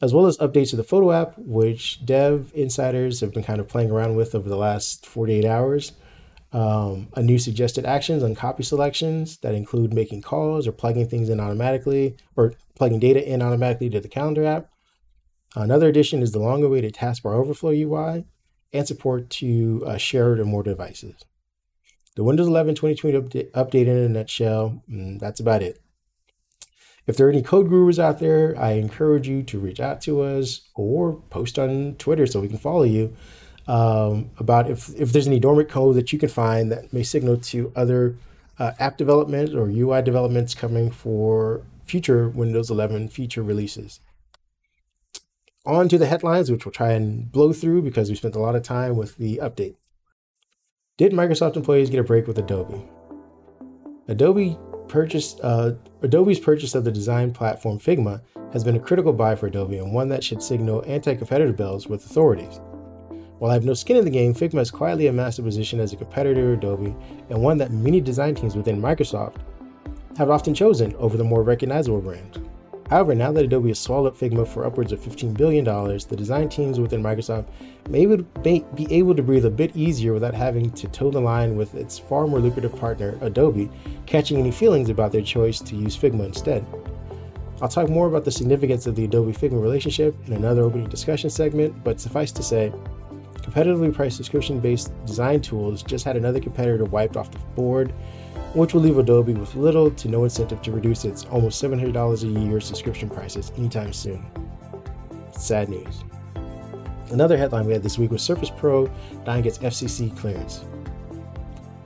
As 0.02 0.14
well 0.14 0.28
as 0.28 0.38
updates 0.38 0.70
to 0.70 0.78
the 0.78 0.84
Photo 0.84 1.12
app, 1.12 1.34
which 1.38 2.06
dev 2.06 2.52
insiders 2.56 3.20
have 3.20 3.34
been 3.34 3.44
kind 3.44 3.60
of 3.60 3.68
playing 3.68 3.92
around 3.92 4.16
with 4.16 4.34
over 4.34 4.48
the 4.48 4.56
last 4.56 5.06
48 5.06 5.44
hours 5.46 5.92
um, 6.52 7.10
a 7.16 7.22
new 7.22 7.38
suggested 7.38 7.86
actions 7.86 8.24
on 8.24 8.34
copy 8.34 8.64
selections 8.64 9.38
that 9.38 9.54
include 9.54 9.94
making 9.94 10.22
calls 10.22 10.68
or 10.68 10.72
plugging 10.72 11.08
things 11.08 11.30
in 11.30 11.40
automatically 11.40 12.18
or 12.36 12.54
plugging 12.76 13.00
data 13.00 13.24
in 13.28 13.42
automatically 13.42 13.90
to 13.90 14.00
the 14.00 14.08
calendar 14.08 14.46
app. 14.46 14.70
Another 15.56 15.88
addition 15.88 16.22
is 16.22 16.32
the 16.32 16.40
long 16.40 16.64
awaited 16.64 16.96
taskbar 16.96 17.36
overflow 17.36 17.72
UI 17.72 18.26
and 18.74 18.88
support 18.88 19.30
to 19.30 19.84
uh, 19.86 19.98
shared 19.98 20.40
or 20.40 20.46
more 20.46 20.64
devices. 20.64 21.24
The 22.16 22.24
Windows 22.24 22.48
11 22.48 22.76
2020 22.76 23.18
update, 23.18 23.52
update 23.52 23.88
in 23.88 23.98
a 23.98 24.10
nutshell, 24.10 24.84
mm, 24.90 25.20
that's 25.20 25.40
about 25.40 25.62
it. 25.62 25.80
If 27.10 27.18
there 27.18 27.26
are 27.26 27.32
any 27.32 27.42
code 27.42 27.70
gurus 27.70 27.98
out 27.98 28.20
there, 28.20 28.56
I 28.56 28.74
encourage 28.74 29.28
you 29.28 29.42
to 29.42 29.58
reach 29.58 29.80
out 29.80 30.00
to 30.02 30.22
us 30.22 30.62
or 30.76 31.14
post 31.32 31.58
on 31.58 31.96
Twitter 31.96 32.28
so 32.28 32.40
we 32.40 32.48
can 32.48 32.60
follow 32.60 32.84
you 32.84 33.16
um, 33.68 34.30
about 34.38 34.70
if, 34.70 34.90
if 34.96 35.12
there's 35.12 35.26
any 35.26 35.40
dormant 35.40 35.70
code 35.70 35.96
that 35.96 36.14
you 36.14 36.20
can 36.20 36.30
find 36.30 36.72
that 36.72 36.94
may 36.94 37.02
signal 37.02 37.38
to 37.38 37.74
other 37.76 38.16
uh, 38.60 38.74
app 38.78 38.98
development 38.98 39.56
or 39.56 39.70
UI 39.70 40.04
developments 40.04 40.54
coming 40.54 40.92
for 40.92 41.64
future 41.84 42.30
Windows 42.30 42.70
11 42.70 43.10
feature 43.10 43.42
releases. 43.42 44.02
On 45.66 45.90
to 45.90 45.98
the 45.98 46.06
headlines, 46.06 46.52
which 46.52 46.64
we'll 46.64 46.72
try 46.72 46.92
and 46.92 47.32
blow 47.32 47.54
through 47.54 47.82
because 47.82 48.12
we 48.12 48.16
spent 48.16 48.36
a 48.36 48.40
lot 48.40 48.56
of 48.56 48.62
time 48.62 48.96
with 48.96 49.18
the 49.18 49.40
update. 49.42 49.78
Did 50.98 51.14
Microsoft 51.14 51.56
employees 51.56 51.90
get 51.90 52.02
a 52.02 52.04
break 52.04 52.28
with 52.28 52.38
Adobe? 52.38 52.88
Adobe 54.08 54.60
purchased 54.90 55.40
uh, 55.42 55.74
Adobe's 56.02 56.40
purchase 56.40 56.76
of 56.76 56.84
the 56.84 56.92
design 56.92 57.32
platform 57.32 57.80
Figma 57.80 58.22
has 58.52 58.64
been 58.64 58.76
a 58.76 58.80
critical 58.80 59.14
buy 59.14 59.36
for 59.36 59.48
Adobe 59.48 59.78
and 59.78 59.94
one 59.94 60.10
that 60.10 60.24
should 60.24 60.42
signal 60.42 60.84
anti-competitive 60.88 61.56
bells 61.56 61.88
with 61.88 62.06
authorities. 62.06 62.60
While 63.38 63.52
I 63.52 63.54
have 63.54 63.64
no 63.64 63.74
skin 63.74 63.96
in 63.96 64.04
the 64.04 64.12
game, 64.12 64.34
Figma 64.34 64.58
has 64.58 64.72
quietly 64.72 65.08
amassed 65.08 65.40
a 65.40 65.44
position 65.44 65.80
as 65.80 65.94
a 65.94 65.96
competitor 65.96 66.42
to 66.42 66.54
Adobe 66.54 66.96
and 67.30 67.42
one 67.42 67.58
that 67.60 67.72
many 67.72 68.02
design 68.02 68.36
teams 68.36 68.56
within 68.56 68.82
Microsoft 68.82 69.38
have 70.18 70.30
often 70.30 70.54
chosen 70.54 70.94
over 70.96 71.16
the 71.16 71.24
more 71.24 71.44
recognizable 71.44 72.02
brand. 72.02 72.49
However, 72.90 73.14
now 73.14 73.32
that 73.32 73.46
Adobe 73.46 73.70
has 73.70 73.78
swallowed 73.78 74.16
Figma 74.16 74.48
for 74.48 74.66
upwards 74.66 74.92
of 74.92 75.00
$15 75.00 75.38
billion, 75.38 75.64
the 75.64 76.16
design 76.18 76.50
teams 76.50 76.80
within 76.80 77.04
Microsoft 77.04 77.46
may 77.88 78.08
be 78.08 78.88
able 78.90 79.14
to 79.14 79.22
breathe 79.22 79.46
a 79.46 79.52
bit 79.52 79.76
easier 79.76 80.12
without 80.12 80.34
having 80.34 80.72
to 80.72 80.88
toe 80.88 81.12
the 81.12 81.22
line 81.22 81.56
with 81.56 81.76
its 81.76 82.00
far 82.00 82.26
more 82.26 82.40
lucrative 82.40 82.76
partner, 82.76 83.16
Adobe, 83.22 83.70
catching 84.08 84.40
any 84.40 84.50
feelings 84.50 84.90
about 84.90 85.12
their 85.12 85.22
choice 85.22 85.60
to 85.60 85.76
use 85.76 85.96
Figma 85.96 86.26
instead. 86.26 86.66
I'll 87.62 87.68
talk 87.68 87.90
more 87.90 88.08
about 88.08 88.26
the 88.26 88.32
significance 88.32 88.88
of 88.88 88.96
the 88.96 89.06
Adobe 89.06 89.34
Figma 89.34 89.62
relationship 89.62 90.16
in 90.26 90.34
another 90.34 90.64
opening 90.64 90.90
discussion 90.90 91.30
segment, 91.30 91.84
but 91.84 92.00
suffice 92.00 92.32
to 92.32 92.42
say, 92.42 92.74
competitively 93.36 93.94
priced 93.94 94.18
subscription 94.18 94.60
based 94.60 94.94
design 95.06 95.42
tools 95.42 95.84
just 95.84 96.06
had 96.06 96.18
another 96.18 96.40
competitor 96.40 96.86
wiped 96.86 97.18
off 97.18 97.30
the 97.30 97.40
board 97.56 97.94
which 98.54 98.74
will 98.74 98.82
leave 98.82 98.98
Adobe 98.98 99.34
with 99.34 99.56
little 99.56 99.92
to 99.92 100.08
no 100.08 100.24
incentive 100.24 100.62
to 100.64 100.72
reduce 100.72 101.06
its 101.06 101.26
almost 101.26 101.62
$700 101.64 102.24
a 102.24 102.40
year 102.40 102.60
subscription 102.60 103.10
prices 103.10 103.52
anytime 103.58 103.94
soon. 103.94 104.26
Sad 105.32 105.70
news. 105.70 106.04
Another 107.12 107.38
headline 107.38 107.66
we 107.66 107.74
had 107.74 107.84
this 107.84 107.98
week 107.98 108.12
was 108.12 108.22
Surface 108.22 108.52
Pro 108.56 108.88
dying 109.26 109.46
its 109.46 109.58
FCC 109.60 110.16
clearance. 110.18 110.64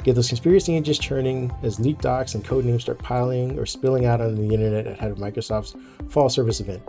Get 0.04 0.16
those 0.16 0.28
conspiracy 0.28 0.76
engines 0.76 1.00
churning 1.00 1.54
as 1.64 1.80
leaked 1.80 2.02
docs 2.02 2.36
and 2.36 2.44
code 2.44 2.66
names 2.66 2.84
start 2.84 3.00
piling 3.00 3.58
or 3.58 3.66
spilling 3.66 4.06
out 4.06 4.20
on 4.20 4.36
the 4.36 4.54
internet 4.54 4.86
ahead 4.86 5.12
of 5.12 5.18
Microsoft's 5.18 5.76
fall 6.10 6.28
Surface 6.28 6.60
event. 6.60 6.84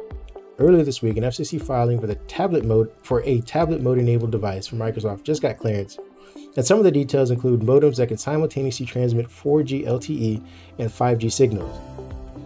Earlier 0.58 0.82
this 0.82 1.02
week, 1.02 1.16
an 1.16 1.24
FCC 1.24 1.62
filing 1.62 2.00
for 2.00 2.08
the 2.08 2.14
tablet 2.14 2.64
mode 2.64 2.92
for 3.02 3.22
a 3.24 3.40
tablet 3.40 3.82
mode 3.82 3.98
enabled 3.98 4.32
device 4.32 4.66
from 4.66 4.78
Microsoft 4.78 5.22
just 5.22 5.42
got 5.42 5.58
clearance, 5.58 5.98
and 6.56 6.64
some 6.64 6.78
of 6.78 6.84
the 6.84 6.90
details 6.90 7.30
include 7.30 7.60
modems 7.60 7.96
that 7.96 8.08
can 8.08 8.18
simultaneously 8.18 8.86
transmit 8.86 9.28
4G 9.28 9.86
LTE 9.86 10.42
and 10.78 10.90
5G 10.90 11.30
signals. 11.30 11.76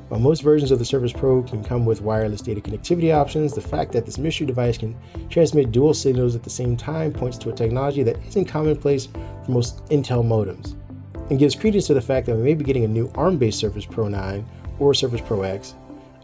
While 0.09 0.21
most 0.21 0.41
versions 0.41 0.71
of 0.71 0.79
the 0.79 0.87
Surface 0.87 1.13
Pro 1.13 1.43
can 1.43 1.63
come 1.63 1.85
with 1.85 2.01
wireless 2.01 2.41
data 2.41 2.63
connectivity 2.63 3.15
options, 3.15 3.53
the 3.53 3.61
fact 3.61 3.93
that 3.93 4.07
this 4.07 4.17
mystery 4.17 4.47
device 4.47 4.79
can 4.79 4.97
transmit 5.29 5.71
dual 5.71 5.93
signals 5.93 6.35
at 6.35 6.43
the 6.43 6.49
same 6.49 6.79
time 6.79 7.13
points 7.13 7.37
to 7.39 7.51
a 7.51 7.53
technology 7.53 8.03
that 8.03 8.17
isn't 8.27 8.47
commonplace 8.47 9.07
for 9.45 9.51
most 9.51 9.85
Intel 9.87 10.25
modems, 10.25 10.75
and 11.29 11.39
gives 11.39 11.55
credence 11.55 11.87
to 11.89 11.95
the 11.95 12.01
fact 12.01 12.27
that 12.27 12.37
we 12.37 12.43
may 12.43 12.55
be 12.55 12.65
getting 12.65 12.85
a 12.85 12.89
new 12.89 13.13
ARM 13.17 13.37
based 13.37 13.59
Surface 13.59 13.85
Pro 13.85 14.09
9 14.09 14.47
or 14.79 14.95
Surface 14.95 15.21
Pro 15.21 15.43
X. 15.43 15.75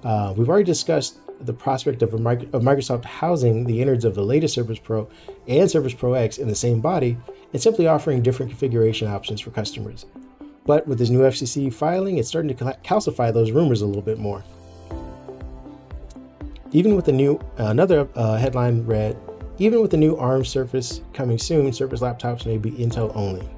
Uh, 0.02 0.32
we've 0.34 0.48
already 0.48 0.64
discussed 0.64 1.18
the 1.40 1.52
prospect 1.52 2.00
of, 2.00 2.14
of 2.14 2.20
Microsoft 2.20 3.04
housing 3.04 3.64
the 3.64 3.82
innards 3.82 4.06
of 4.06 4.14
the 4.14 4.22
latest 4.22 4.54
Surface 4.54 4.78
Pro 4.78 5.10
and 5.46 5.70
Surface 5.70 5.92
Pro 5.92 6.14
X 6.14 6.38
in 6.38 6.48
the 6.48 6.54
same 6.54 6.80
body, 6.80 7.18
and 7.54 7.62
simply 7.62 7.86
offering 7.86 8.20
different 8.20 8.50
configuration 8.50 9.06
options 9.06 9.40
for 9.40 9.50
customers. 9.50 10.04
But 10.66 10.88
with 10.88 10.98
this 10.98 11.08
new 11.08 11.20
FCC 11.20 11.72
filing, 11.72 12.18
it's 12.18 12.28
starting 12.28 12.54
to 12.54 12.64
calcify 12.84 13.32
those 13.32 13.52
rumors 13.52 13.80
a 13.80 13.86
little 13.86 14.02
bit 14.02 14.18
more. 14.18 14.42
Even 16.72 16.96
with 16.96 17.04
the 17.04 17.12
new, 17.12 17.36
uh, 17.58 17.66
another 17.66 18.08
uh, 18.16 18.36
headline 18.36 18.84
read, 18.84 19.16
even 19.58 19.80
with 19.80 19.92
the 19.92 19.96
new 19.96 20.16
ARM 20.16 20.44
Surface 20.44 21.00
coming 21.12 21.38
soon, 21.38 21.72
Surface 21.72 22.00
laptops 22.00 22.44
may 22.44 22.58
be 22.58 22.72
Intel 22.72 23.14
only. 23.14 23.48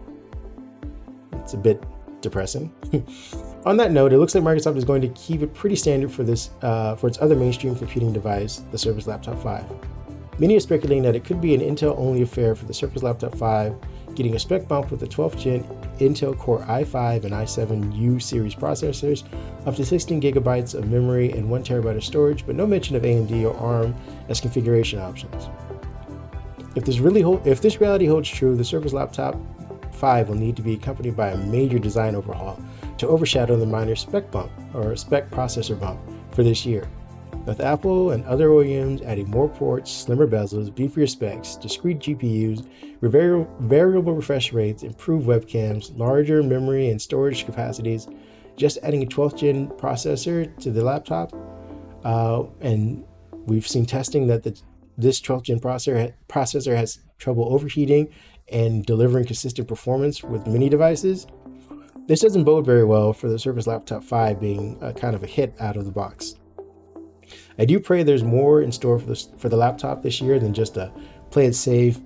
It's 1.33 1.55
a 1.55 1.57
bit 1.57 1.83
depressing. 2.21 2.75
On 3.65 3.79
that 3.79 3.93
note, 3.93 4.13
it 4.13 4.19
looks 4.19 4.35
like 4.35 4.45
Microsoft 4.45 4.77
is 4.77 4.85
going 4.85 5.01
to 5.01 5.09
keep 5.09 5.41
it 5.41 5.55
pretty 5.55 5.75
standard 5.75 6.13
for 6.13 6.23
this 6.23 6.51
uh, 6.61 6.97
for 6.97 7.07
its 7.07 7.19
other 7.23 7.35
mainstream 7.35 7.75
computing 7.75 8.13
device, 8.13 8.63
the 8.73 8.79
Surface 8.79 9.07
Laptop 9.07 9.43
5. 9.43 9.96
Many 10.39 10.55
are 10.57 10.61
speculating 10.61 11.03
that 11.05 11.17
it 11.17 11.25
could 11.25 11.41
be 11.41 11.55
an 11.55 11.63
Intel 11.63 11.99
only 11.99 12.21
affair 12.21 12.55
for 12.55 12.67
the 12.67 12.75
Surface 12.75 13.03
Laptop 13.03 13.35
5, 13.37 13.75
getting 14.15 14.37
a 14.37 14.39
spec 14.39 14.69
bump 14.69 14.91
with 14.91 15.01
the 15.01 15.07
12th 15.07 15.39
gen 15.39 15.65
Intel 15.99 16.37
Core 16.37 16.61
i5 16.69 17.25
and 17.25 17.33
i7 17.33 17.97
U 17.97 18.21
series 18.21 18.55
processors, 18.55 19.25
up 19.65 19.77
to 19.77 19.85
16 19.87 20.21
gigabytes 20.21 20.75
of 20.75 20.91
memory 20.91 21.33
and 21.33 21.49
1 21.49 21.65
terabyte 21.65 21.97
of 21.97 22.05
storage, 22.05 22.45
but 22.45 22.55
no 22.55 22.67
mention 22.67 22.97
of 22.97 23.03
AMD 23.03 23.45
or 23.45 23.57
ARM 23.57 23.95
as 24.29 24.39
configuration 24.39 24.99
options. 24.99 25.49
If 26.75 26.85
this 26.85 26.99
really 26.99 27.23
hold, 27.23 27.47
if 27.47 27.63
this 27.63 27.81
reality 27.81 28.05
holds 28.05 28.29
true, 28.29 28.57
the 28.57 28.65
Surface 28.65 28.93
Laptop 28.93 29.41
5 29.95 30.29
will 30.29 30.37
need 30.37 30.57
to 30.57 30.63
be 30.63 30.75
accompanied 30.75 31.17
by 31.17 31.29
a 31.29 31.37
major 31.39 31.79
design 31.79 32.15
overhaul 32.15 32.61
to 32.99 33.09
overshadow 33.09 33.57
the 33.57 33.65
minor 33.65 33.97
spec 33.97 34.31
bump 34.31 34.53
or 34.75 34.95
spec 34.97 35.31
processor 35.31 35.81
bump 35.81 35.99
for 36.33 36.43
this 36.43 36.67
year 36.67 36.87
with 37.47 37.61
Apple 37.61 38.11
and 38.11 38.25
other 38.25 38.49
OEMs 38.49 39.05
adding 39.07 39.31
more 39.31 39.49
ports, 39.49 39.91
slimmer 39.91 40.27
bezels, 40.27 40.71
beefier 40.71 41.09
specs, 41.09 41.57
discrete 41.57 42.01
GPUs, 42.01 42.67
variable 43.01 44.15
refresh 44.15 44.53
rates, 44.53 44.83
improved 44.83 45.27
webcams, 45.27 45.97
larger 45.97 46.43
memory 46.43 46.91
and 46.91 47.01
storage 47.01 47.47
capacities, 47.47 48.09
just 48.57 48.79
adding 48.83 49.03
a 49.03 49.07
12th 49.07 49.39
gen 49.39 49.69
processor 49.69 50.55
to 50.59 50.71
the 50.71 50.83
laptop. 50.83 51.33
Uh, 52.05 52.45
and 52.61 53.05
we've 53.47 53.67
seen 53.67 53.87
testing 53.87 54.27
that 54.27 54.43
the, 54.43 54.61
this 54.99 55.21
12th 55.21 55.45
gen 55.45 55.61
processor, 55.61 56.13
processor 56.29 56.77
has 56.77 56.99
trouble 57.19 57.53
overheating 57.53 58.09
and 58.49 58.85
delivering 58.87 59.25
consistent 59.25 59.69
performance 59.69 60.23
with 60.23 60.47
many 60.47 60.69
devices. 60.69 61.27
This 62.09 62.21
doesn't 62.21 62.45
bode 62.45 62.67
very 62.67 62.85
well 62.85 63.13
for 63.13 63.29
the 63.29 63.39
Surface 63.39 63.67
Laptop 63.67 64.03
5 64.03 64.41
being 64.41 64.79
a 64.81 64.93
kind 64.93 65.15
of 65.15 65.23
a 65.23 65.27
hit 65.27 65.55
out 65.61 65.77
of 65.77 65.85
the 65.85 65.91
box. 65.91 66.37
I 67.59 67.65
do 67.65 67.81
pray 67.81 68.03
there's 68.03 68.25
more 68.25 68.61
in 68.61 68.71
store 68.71 68.99
for 68.99 69.07
the, 69.07 69.27
for 69.39 69.49
the 69.49 69.57
laptop 69.57 70.03
this 70.03 70.21
year 70.21 70.39
than 70.39 70.53
just 70.53 70.77
a 70.77 70.93
play 71.31 71.47
it 71.47 71.55
safe, 71.55 71.99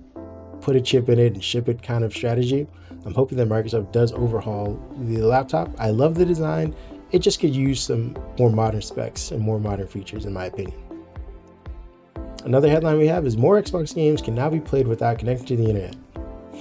put 0.61 0.75
a 0.75 0.81
chip 0.81 1.09
in 1.09 1.19
it, 1.19 1.33
and 1.33 1.43
ship 1.43 1.67
it 1.67 1.83
kind 1.83 2.03
of 2.03 2.13
strategy. 2.13 2.67
I'm 3.05 3.13
hoping 3.13 3.37
that 3.37 3.49
Microsoft 3.49 3.91
does 3.91 4.13
overhaul 4.13 4.79
the 4.99 5.17
laptop. 5.17 5.69
I 5.79 5.89
love 5.89 6.15
the 6.15 6.25
design. 6.25 6.73
It 7.11 7.19
just 7.19 7.39
could 7.39 7.53
use 7.53 7.81
some 7.81 8.15
more 8.39 8.49
modern 8.49 8.81
specs 8.81 9.31
and 9.31 9.41
more 9.41 9.59
modern 9.59 9.87
features, 9.87 10.25
in 10.25 10.33
my 10.33 10.45
opinion. 10.45 10.79
Another 12.45 12.69
headline 12.69 12.97
we 12.97 13.07
have 13.07 13.25
is 13.25 13.35
more 13.35 13.61
Xbox 13.61 13.93
games 13.93 14.21
can 14.21 14.33
now 14.33 14.49
be 14.49 14.59
played 14.59 14.87
without 14.87 15.19
connecting 15.19 15.45
to 15.47 15.57
the 15.57 15.69
internet. 15.69 15.95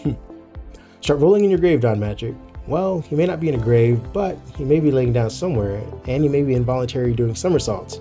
Start 1.00 1.20
rolling 1.20 1.44
in 1.44 1.50
your 1.50 1.60
grave, 1.60 1.80
Don 1.80 2.00
Mattrick. 2.00 2.36
Well, 2.66 3.00
he 3.00 3.16
may 3.16 3.26
not 3.26 3.40
be 3.40 3.48
in 3.48 3.54
a 3.54 3.62
grave, 3.62 4.00
but 4.12 4.36
he 4.56 4.64
may 4.64 4.80
be 4.80 4.90
laying 4.90 5.12
down 5.12 5.30
somewhere, 5.30 5.82
and 6.06 6.22
he 6.22 6.28
may 6.28 6.42
be 6.42 6.54
involuntarily 6.54 7.14
doing 7.14 7.34
somersaults 7.34 8.00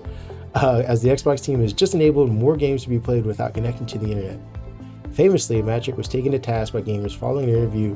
uh, 0.54 0.82
as 0.86 1.02
the 1.02 1.08
Xbox 1.08 1.44
team 1.44 1.60
has 1.60 1.72
just 1.72 1.94
enabled 1.94 2.30
more 2.30 2.56
games 2.56 2.82
to 2.82 2.88
be 2.88 2.98
played 2.98 3.24
without 3.24 3.54
connecting 3.54 3.86
to 3.86 3.98
the 3.98 4.10
internet. 4.10 4.38
Famously, 5.12 5.62
Mattrick 5.62 5.96
was 5.96 6.08
taken 6.08 6.32
to 6.32 6.38
task 6.38 6.72
by 6.72 6.82
gamers 6.82 7.16
following 7.16 7.48
an 7.48 7.56
interview 7.56 7.94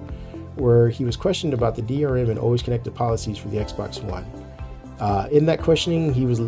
where 0.57 0.89
he 0.89 1.05
was 1.05 1.17
questioned 1.17 1.55
about 1.55 1.75
the 1.75 1.83
DRM 1.83 2.31
and 2.31 2.39
always 2.39 2.63
connected 2.63 2.95
policies 2.95 3.39
for 3.39 3.49
the 3.49 3.57
Xbox 3.57 4.03
One. 4.03 4.25
Uh, 5.01 5.29
in 5.33 5.47
that 5.47 5.61
questioning, 5.61 6.13
he 6.13 6.27
was 6.27 6.41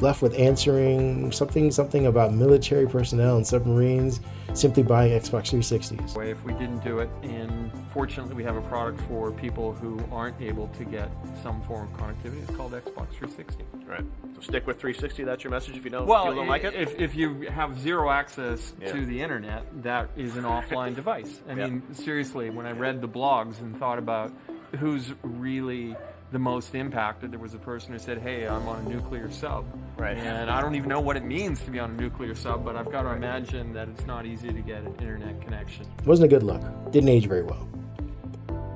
left 0.00 0.22
with 0.22 0.38
answering 0.38 1.30
something 1.32 1.70
something 1.70 2.06
about 2.06 2.32
military 2.32 2.86
personnel 2.86 3.36
and 3.36 3.46
submarines 3.46 4.20
simply 4.54 4.82
buying 4.82 5.12
Xbox 5.12 5.50
360s. 5.50 6.30
If 6.30 6.44
we 6.44 6.52
didn't 6.54 6.84
do 6.84 7.00
it, 7.00 7.10
and 7.22 7.70
fortunately 7.92 8.34
we 8.34 8.44
have 8.44 8.56
a 8.56 8.60
product 8.62 9.00
for 9.02 9.32
people 9.32 9.72
who 9.72 10.00
aren't 10.12 10.40
able 10.40 10.68
to 10.68 10.84
get 10.84 11.10
some 11.42 11.60
form 11.62 11.92
of 11.92 12.00
connectivity, 12.00 12.42
it's 12.42 12.56
called 12.56 12.72
Xbox 12.72 13.08
360. 13.14 13.64
Right. 13.86 14.04
So 14.34 14.40
stick 14.40 14.66
with 14.66 14.80
360. 14.80 15.24
That's 15.24 15.42
your 15.42 15.50
message. 15.50 15.76
If 15.76 15.84
you 15.84 15.90
don't, 15.90 16.06
well, 16.06 16.28
you 16.28 16.34
don't 16.34 16.48
like 16.48 16.64
it. 16.64 16.74
If, 16.74 16.98
if 16.98 17.14
you 17.14 17.42
have 17.50 17.78
zero 17.78 18.10
access 18.10 18.72
yeah. 18.80 18.92
to 18.92 19.04
the 19.04 19.20
internet, 19.20 19.64
that 19.82 20.10
is 20.16 20.36
an 20.36 20.44
offline 20.44 20.94
device. 20.94 21.42
I 21.48 21.54
mean, 21.54 21.82
seriously, 21.94 22.50
when 22.50 22.66
I 22.66 22.72
read 22.72 23.00
the 23.00 23.08
blogs 23.08 23.60
and 23.60 23.76
thought 23.78 23.98
about 23.98 24.32
who's 24.78 25.12
really 25.22 25.96
the 26.32 26.38
most 26.38 26.74
impacted. 26.74 27.30
There 27.30 27.38
was 27.38 27.54
a 27.54 27.58
person 27.58 27.92
who 27.92 27.98
said, 27.98 28.18
"Hey, 28.18 28.46
I'm 28.46 28.66
on 28.66 28.84
a 28.84 28.88
nuclear 28.88 29.30
sub," 29.30 29.64
right? 29.96 30.16
And 30.16 30.50
I 30.50 30.60
don't 30.60 30.74
even 30.74 30.88
know 30.88 31.00
what 31.00 31.16
it 31.16 31.24
means 31.24 31.60
to 31.62 31.70
be 31.70 31.78
on 31.78 31.90
a 31.90 31.94
nuclear 31.94 32.34
sub, 32.34 32.64
but 32.64 32.76
I've 32.76 32.90
got 32.90 33.02
to 33.02 33.10
imagine 33.10 33.72
that 33.72 33.88
it's 33.88 34.06
not 34.06 34.26
easy 34.26 34.48
to 34.48 34.60
get 34.60 34.82
an 34.82 34.94
internet 35.00 35.40
connection. 35.40 35.86
It 35.98 36.06
wasn't 36.06 36.32
a 36.32 36.34
good 36.36 36.42
look. 36.42 36.62
Didn't 36.90 37.08
age 37.08 37.26
very 37.26 37.42
well. 37.42 37.68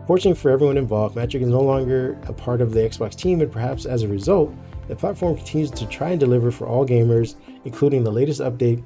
Fortunately 0.06 0.40
for 0.40 0.50
everyone 0.50 0.78
involved, 0.78 1.16
Mattrick 1.16 1.42
is 1.42 1.48
no 1.48 1.60
longer 1.60 2.18
a 2.26 2.32
part 2.32 2.60
of 2.60 2.72
the 2.72 2.80
Xbox 2.80 3.14
team, 3.14 3.42
and 3.42 3.52
perhaps 3.52 3.84
as 3.84 4.02
a 4.02 4.08
result, 4.08 4.54
the 4.86 4.96
platform 4.96 5.36
continues 5.36 5.70
to 5.72 5.86
try 5.86 6.10
and 6.10 6.20
deliver 6.20 6.50
for 6.50 6.66
all 6.66 6.86
gamers, 6.86 7.34
including 7.64 8.04
the 8.04 8.12
latest 8.12 8.40
update 8.40 8.82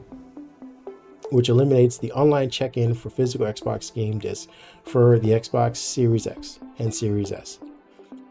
which 1.30 1.48
eliminates 1.48 1.96
the 1.96 2.12
online 2.12 2.50
check-in 2.50 2.92
for 2.92 3.08
physical 3.08 3.46
Xbox 3.46 3.94
game 3.94 4.18
discs 4.18 4.52
for 4.84 5.18
the 5.18 5.28
Xbox 5.28 5.76
Series 5.76 6.26
X 6.26 6.60
and 6.78 6.94
Series 6.94 7.32
S. 7.32 7.58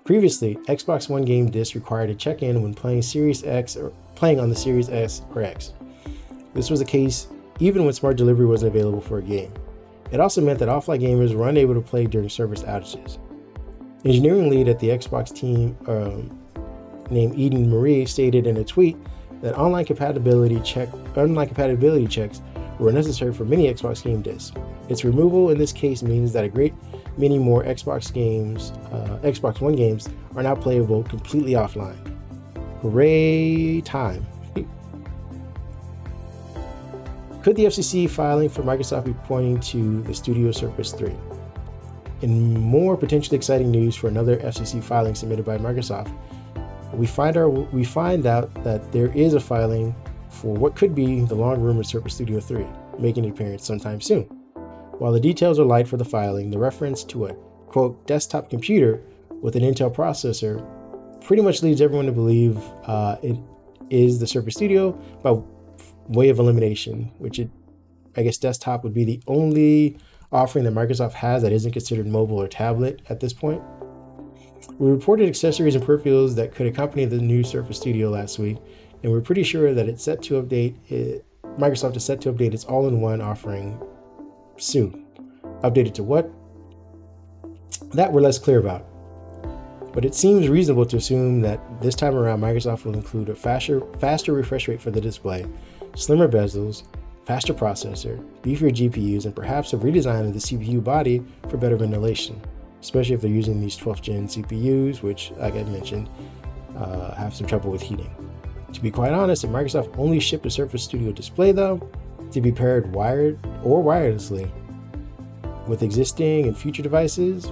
Previously, 0.04 0.56
Xbox 0.68 1.10
One 1.10 1.24
game 1.24 1.52
disc 1.52 1.76
required 1.76 2.10
a 2.10 2.16
check-in 2.16 2.64
when 2.64 2.74
playing 2.74 3.04
Series 3.04 3.44
X 3.44 3.76
or 3.76 3.92
playing 4.16 4.40
on 4.40 4.50
the 4.50 4.56
Series 4.56 4.90
S 4.90 5.22
or 5.36 5.44
X. 5.44 5.74
This 6.56 6.72
was 6.72 6.80
the 6.80 6.86
case 6.86 7.28
even 7.60 7.86
when 7.86 7.94
smart 7.94 8.18
delivery 8.18 8.48
wasn't 8.48 8.76
available 8.76 9.02
for 9.02 9.20
a 9.20 9.22
game. 9.22 9.54
It 10.12 10.20
also 10.20 10.42
meant 10.42 10.58
that 10.60 10.70
offline 10.70 11.02
gamers 11.02 11.36
were 11.36 11.48
unable 11.48 11.76
to 11.76 11.82
play 11.82 12.08
during 12.08 12.30
service 12.30 12.64
outages. 12.64 13.20
Engineering 14.04 14.50
lead 14.50 14.68
at 14.68 14.80
the 14.80 14.90
Xbox 14.90 15.34
team 15.34 15.78
um, 15.88 16.36
named 17.12 17.36
Eden 17.36 17.70
Marie 17.70 18.06
stated 18.08 18.48
in 18.48 18.58
a 18.58 18.64
tweet 18.64 18.98
that 19.42 19.56
online 19.56 19.86
compatibility 19.86 20.60
check 20.62 20.90
online 21.16 21.48
compatibility 21.48 22.08
checks 22.08 22.42
were 22.82 22.92
necessary 22.92 23.34
for 23.34 23.46
many 23.46 23.72
Xbox 23.72 24.04
game 24.04 24.22
discs. 24.22 24.52
Its 24.90 25.06
removal 25.06 25.52
in 25.52 25.58
this 25.58 25.72
case 25.72 26.02
means 26.02 26.34
that 26.34 26.44
a 26.44 26.50
great 26.50 26.74
many 27.18 27.38
more 27.38 27.64
Xbox 27.64 28.12
games, 28.12 28.72
uh, 28.92 29.20
Xbox 29.24 29.62
One 29.62 29.76
games, 29.76 30.10
are 30.36 30.44
now 30.44 30.56
playable 30.56 31.04
completely 31.04 31.54
offline. 31.54 31.98
Hooray 32.82 33.82
time. 33.82 34.26
Could 37.44 37.56
the 37.56 37.66
FCC 37.66 38.10
filing 38.10 38.50
for 38.50 38.62
Microsoft 38.62 39.06
be 39.06 39.14
pointing 39.26 39.60
to 39.62 40.02
the 40.04 40.14
Studio 40.14 40.52
Surface 40.52 40.92
3? 40.92 41.12
In 42.22 42.60
more 42.60 42.96
potentially 42.96 43.36
exciting 43.36 43.72
news 43.72 43.96
for 43.96 44.08
another 44.08 44.38
FCC 44.38 44.84
filing 44.84 45.16
submitted 45.16 45.44
by 45.46 45.58
Microsoft, 45.58 46.16
we 46.94 47.08
find 47.08 47.38
our 47.38 47.50
we 47.50 47.84
find 47.84 48.26
out 48.26 48.54
that 48.64 48.92
there 48.92 49.08
is 49.18 49.34
a 49.34 49.40
filing 49.40 49.96
for 50.32 50.56
what 50.56 50.76
could 50.76 50.96
be 50.96 51.22
the 51.22 51.36
long 51.36 51.62
rumored 51.62 51.86
Surface 51.86 52.16
Studio 52.16 52.40
3, 52.40 52.66
making 52.98 53.26
an 53.26 53.32
appearance 53.32 53.66
sometime 53.66 54.02
soon. 54.02 54.24
While 54.98 55.12
the 55.12 55.20
details 55.20 55.60
are 55.60 55.66
light 55.66 55.88
for 55.88 55.98
the 55.98 56.06
filing, 56.06 56.52
the 56.52 56.58
reference 56.58 57.04
to 57.06 57.26
a 57.26 57.34
quote 57.68 58.06
desktop 58.08 58.50
computer 58.50 59.02
with 59.42 59.56
an 59.56 59.64
Intel 59.64 59.94
processor 59.94 60.66
pretty 61.22 61.42
much 61.42 61.62
leads 61.62 61.82
everyone 61.82 62.06
to 62.06 62.12
believe 62.12 62.60
uh, 62.86 63.18
it 63.22 63.38
is 63.90 64.20
the 64.20 64.28
Surface 64.28 64.56
Studio 64.56 64.92
by 65.22 65.40
way 66.08 66.30
of 66.30 66.40
elimination, 66.40 67.12
which 67.18 67.40
it, 67.40 67.50
I 68.16 68.24
guess 68.24 68.38
desktop 68.38 68.84
would 68.84 68.94
be 68.94 69.04
the 69.04 69.22
only 69.28 69.98
offering 70.32 70.66
that 70.66 70.74
Microsoft 70.74 71.14
has 71.14 71.44
that 71.44 71.52
isn't 71.52 71.72
considered 71.72 72.08
mobile 72.08 72.42
or 72.42 72.48
tablet 72.48 73.02
at 73.10 73.20
this 73.20 73.34
point. 73.34 73.62
We 74.78 74.90
reported 74.90 75.28
accessories 75.28 75.76
and 75.76 75.84
peripherals 75.84 76.36
that 76.36 76.54
could 76.54 76.68
accompany 76.68 77.06
the 77.06 77.18
new 77.18 77.44
Surface 77.44 77.78
Studio 77.78 78.10
last 78.10 78.40
week, 78.40 78.58
and 79.04 79.12
we're 79.12 79.22
pretty 79.22 79.44
sure 79.44 79.74
that 79.74 79.88
it's 79.88 80.04
set 80.04 80.22
to 80.24 80.42
update. 80.42 80.76
It, 80.90 81.26
Microsoft 81.58 81.96
is 81.98 82.06
set 82.06 82.22
to 82.22 82.32
update 82.32 82.54
its 82.54 82.66
all-in-one 82.66 83.22
offering 83.22 83.82
soon. 84.58 85.06
Updated 85.64 85.94
to 85.96 86.04
what? 86.04 86.32
That 87.94 88.12
we're 88.12 88.22
less 88.22 88.40
clear 88.40 88.60
about. 88.60 88.86
But 89.94 90.06
it 90.06 90.16
seems 90.16 90.48
reasonable 90.48 90.86
to 90.86 90.98
assume 90.98 91.42
that 91.42 91.60
this 91.82 91.96
time 91.96 92.16
around 92.16 92.40
Microsoft 92.40 92.86
will 92.86 92.94
include 92.94 93.30
a 93.30 93.36
faster, 93.36 93.82
faster 94.00 94.34
refresh 94.34 94.68
rate 94.68 94.82
for 94.82 94.92
the 94.92 95.02
display, 95.02 95.46
slimmer 95.96 96.30
bezels, 96.30 96.84
faster 97.26 97.54
processor, 97.54 98.24
beefier 98.42 98.72
GPUs, 98.72 99.26
and 99.26 99.36
perhaps 99.36 99.74
a 99.74 99.78
redesign 99.78 100.28
of 100.28 100.34
the 100.34 100.40
CPU 100.40 100.82
body 100.84 101.22
for 101.50 101.58
better 101.58 101.76
ventilation, 101.76 102.42
especially 102.82 103.16
if 103.16 103.22
they're 103.22 103.30
using 103.30 103.60
these 103.60 103.78
12th 103.78 104.02
gen 104.02 104.28
CPUs, 104.28 105.02
which, 105.02 105.32
like 105.38 105.56
I 105.56 105.64
mentioned, 105.64 106.10
uh, 106.78 107.14
have 107.16 107.36
some 107.36 107.48
trouble 107.48 107.72
with 107.72 107.82
heating. 107.82 108.31
To 108.74 108.82
be 108.82 108.92
quite 108.92 109.14
honest, 109.14 109.44
if 109.44 109.50
Microsoft 109.50 109.98
only 109.98 110.20
shipped 110.20 110.46
a 110.46 110.50
Surface 110.50 110.84
Studio 110.84 111.12
display, 111.12 111.52
though, 111.52 111.90
to 112.32 112.42
be 112.42 112.52
paired 112.52 112.94
wired 112.94 113.38
or 113.64 113.84
wirelessly 113.84 114.50
with 115.68 115.84
existing 115.84 116.48
and 116.48 116.58
future 116.58 116.82
devices, 116.82 117.52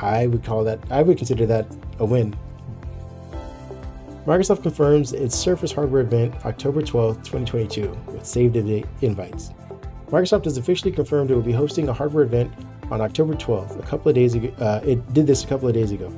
I 0.00 0.26
would 0.26 0.44
call 0.44 0.64
that, 0.64 0.80
I 0.90 1.02
would 1.02 1.16
consider 1.16 1.46
that 1.46 1.66
a 1.98 2.04
win. 2.04 2.36
Microsoft 4.26 4.62
confirms 4.62 5.12
its 5.12 5.34
Surface 5.34 5.72
hardware 5.72 6.02
event 6.02 6.34
October 6.44 6.82
12, 6.82 7.16
2022, 7.18 7.88
with 8.08 8.26
save 8.26 8.52
the 8.52 8.84
invites. 9.00 9.52
Microsoft 10.08 10.44
has 10.44 10.58
officially 10.58 10.92
confirmed 10.92 11.30
it 11.30 11.34
will 11.34 11.42
be 11.42 11.52
hosting 11.52 11.88
a 11.88 11.92
hardware 11.92 12.24
event 12.24 12.52
on 12.90 13.00
October 13.00 13.34
12th. 13.34 13.78
A 13.78 13.86
couple 13.86 14.08
of 14.08 14.14
days 14.14 14.34
ago, 14.34 14.52
uh, 14.58 14.80
it 14.84 15.14
did 15.14 15.26
this 15.26 15.44
a 15.44 15.46
couple 15.46 15.68
of 15.68 15.74
days 15.74 15.92
ago. 15.92 16.12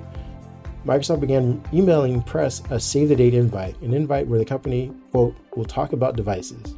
Microsoft 0.85 1.21
began 1.21 1.63
emailing 1.73 2.23
press 2.23 2.61
a 2.71 2.81
save 2.81 3.09
the 3.09 3.17
date 3.17 3.35
invite, 3.35 3.81
an 3.83 3.95
invite 3.95 4.27
where 4.27 4.39
the 4.39 4.45
company, 4.45 4.93
quote, 5.13 5.37
will 5.57 5.65
talk 5.65 5.93
about 5.93 6.17
devices. 6.17 6.75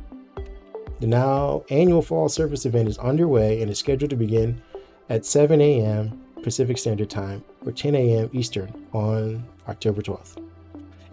The 1.01 1.07
now 1.07 1.65
annual 1.71 2.03
fall 2.03 2.29
Surface 2.29 2.67
event 2.67 2.89
is 2.89 2.99
underway 2.99 3.63
and 3.63 3.71
is 3.71 3.79
scheduled 3.79 4.11
to 4.11 4.17
begin 4.17 4.61
at 5.09 5.25
7 5.25 5.61
a.m. 5.61 6.21
Pacific 6.43 6.77
Standard 6.77 7.09
Time 7.09 7.43
or 7.65 7.73
10 7.73 7.95
a.m. 7.95 8.31
Eastern 8.33 8.87
on 8.93 9.45
October 9.69 10.03
12th, 10.03 10.37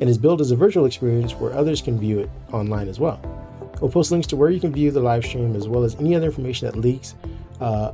and 0.01 0.09
is 0.09 0.17
billed 0.17 0.41
as 0.41 0.51
a 0.51 0.55
virtual 0.57 0.85
experience 0.85 1.33
where 1.33 1.53
others 1.53 1.81
can 1.81 1.97
view 1.97 2.19
it 2.19 2.29
online 2.51 2.89
as 2.89 2.99
well. 2.99 3.21
We'll 3.79 3.89
post 3.89 4.11
links 4.11 4.27
to 4.27 4.35
where 4.35 4.49
you 4.49 4.59
can 4.59 4.73
view 4.73 4.91
the 4.91 4.99
live 4.99 5.25
stream 5.25 5.55
as 5.55 5.67
well 5.67 5.83
as 5.83 5.95
any 5.95 6.13
other 6.13 6.27
information 6.27 6.67
that 6.67 6.75
leaks 6.75 7.15
uh, 7.61 7.93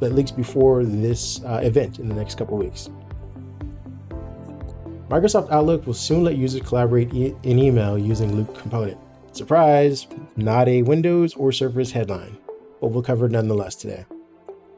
that 0.00 0.12
leaks 0.12 0.30
before 0.30 0.84
this 0.84 1.42
uh, 1.44 1.60
event 1.62 1.98
in 1.98 2.08
the 2.08 2.14
next 2.14 2.38
couple 2.38 2.56
weeks. 2.56 2.88
Microsoft 5.08 5.50
Outlook 5.50 5.86
will 5.86 5.94
soon 5.94 6.22
let 6.22 6.36
users 6.36 6.60
collaborate 6.60 7.14
e- 7.14 7.34
in 7.42 7.58
email 7.58 7.96
using 7.96 8.36
Loop 8.36 8.54
Component. 8.58 8.98
Surprise, 9.32 10.06
not 10.36 10.68
a 10.68 10.82
Windows 10.82 11.32
or 11.34 11.50
Surface 11.50 11.92
headline, 11.92 12.36
but 12.78 12.88
we'll 12.88 13.02
cover 13.02 13.26
nonetheless 13.26 13.74
today. 13.74 14.04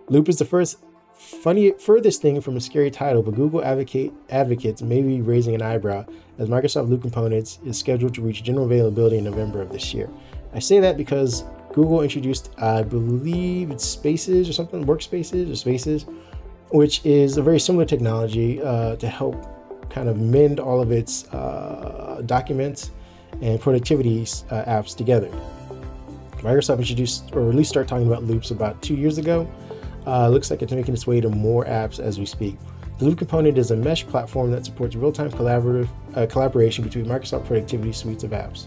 Loop 0.08 0.28
is 0.28 0.38
the 0.38 0.44
first 0.44 0.78
funny 1.14 1.72
furthest 1.72 2.22
thing 2.22 2.40
from 2.40 2.56
a 2.56 2.60
scary 2.60 2.92
title, 2.92 3.22
but 3.22 3.34
Google 3.34 3.64
advocate, 3.64 4.12
advocates 4.28 4.82
may 4.82 5.02
be 5.02 5.20
raising 5.20 5.56
an 5.56 5.62
eyebrow 5.62 6.06
as 6.38 6.48
Microsoft 6.48 6.88
Loop 6.88 7.02
Components 7.02 7.58
is 7.66 7.76
scheduled 7.76 8.14
to 8.14 8.22
reach 8.22 8.44
general 8.44 8.66
availability 8.66 9.18
in 9.18 9.24
November 9.24 9.60
of 9.60 9.72
this 9.72 9.92
year. 9.92 10.08
I 10.54 10.60
say 10.60 10.78
that 10.78 10.96
because 10.96 11.42
Google 11.72 12.02
introduced, 12.02 12.50
I 12.56 12.84
believe 12.84 13.72
it's 13.72 13.84
Spaces 13.84 14.48
or 14.48 14.52
something, 14.52 14.86
Workspaces 14.86 15.50
or 15.50 15.56
Spaces, 15.56 16.06
which 16.70 17.04
is 17.04 17.36
a 17.36 17.42
very 17.42 17.58
similar 17.58 17.84
technology 17.84 18.62
uh, 18.62 18.94
to 18.94 19.08
help 19.08 19.59
kind 19.90 20.08
of 20.08 20.18
mend 20.18 20.60
all 20.60 20.80
of 20.80 20.92
its 20.92 21.28
uh, 21.32 22.22
documents 22.26 22.90
and 23.42 23.60
productivity 23.60 24.22
uh, 24.22 24.64
apps 24.64 24.96
together. 24.96 25.30
Microsoft 26.38 26.78
introduced, 26.78 27.30
or 27.34 27.48
at 27.48 27.54
least 27.54 27.70
started 27.70 27.88
talking 27.88 28.06
about 28.06 28.24
loops 28.24 28.50
about 28.50 28.80
two 28.80 28.94
years 28.94 29.18
ago. 29.18 29.50
Uh, 30.06 30.28
looks 30.28 30.50
like 30.50 30.62
it's 30.62 30.72
making 30.72 30.94
its 30.94 31.06
way 31.06 31.20
to 31.20 31.28
more 31.28 31.64
apps 31.66 32.00
as 32.00 32.18
we 32.18 32.24
speak. 32.24 32.56
The 32.98 33.04
Loop 33.04 33.18
component 33.18 33.58
is 33.58 33.70
a 33.70 33.76
mesh 33.76 34.06
platform 34.06 34.50
that 34.52 34.64
supports 34.64 34.96
real-time 34.96 35.30
collaborative 35.30 35.88
uh, 36.14 36.26
collaboration 36.26 36.84
between 36.84 37.06
Microsoft 37.06 37.46
productivity 37.46 37.92
suites 37.92 38.24
of 38.24 38.30
apps. 38.30 38.66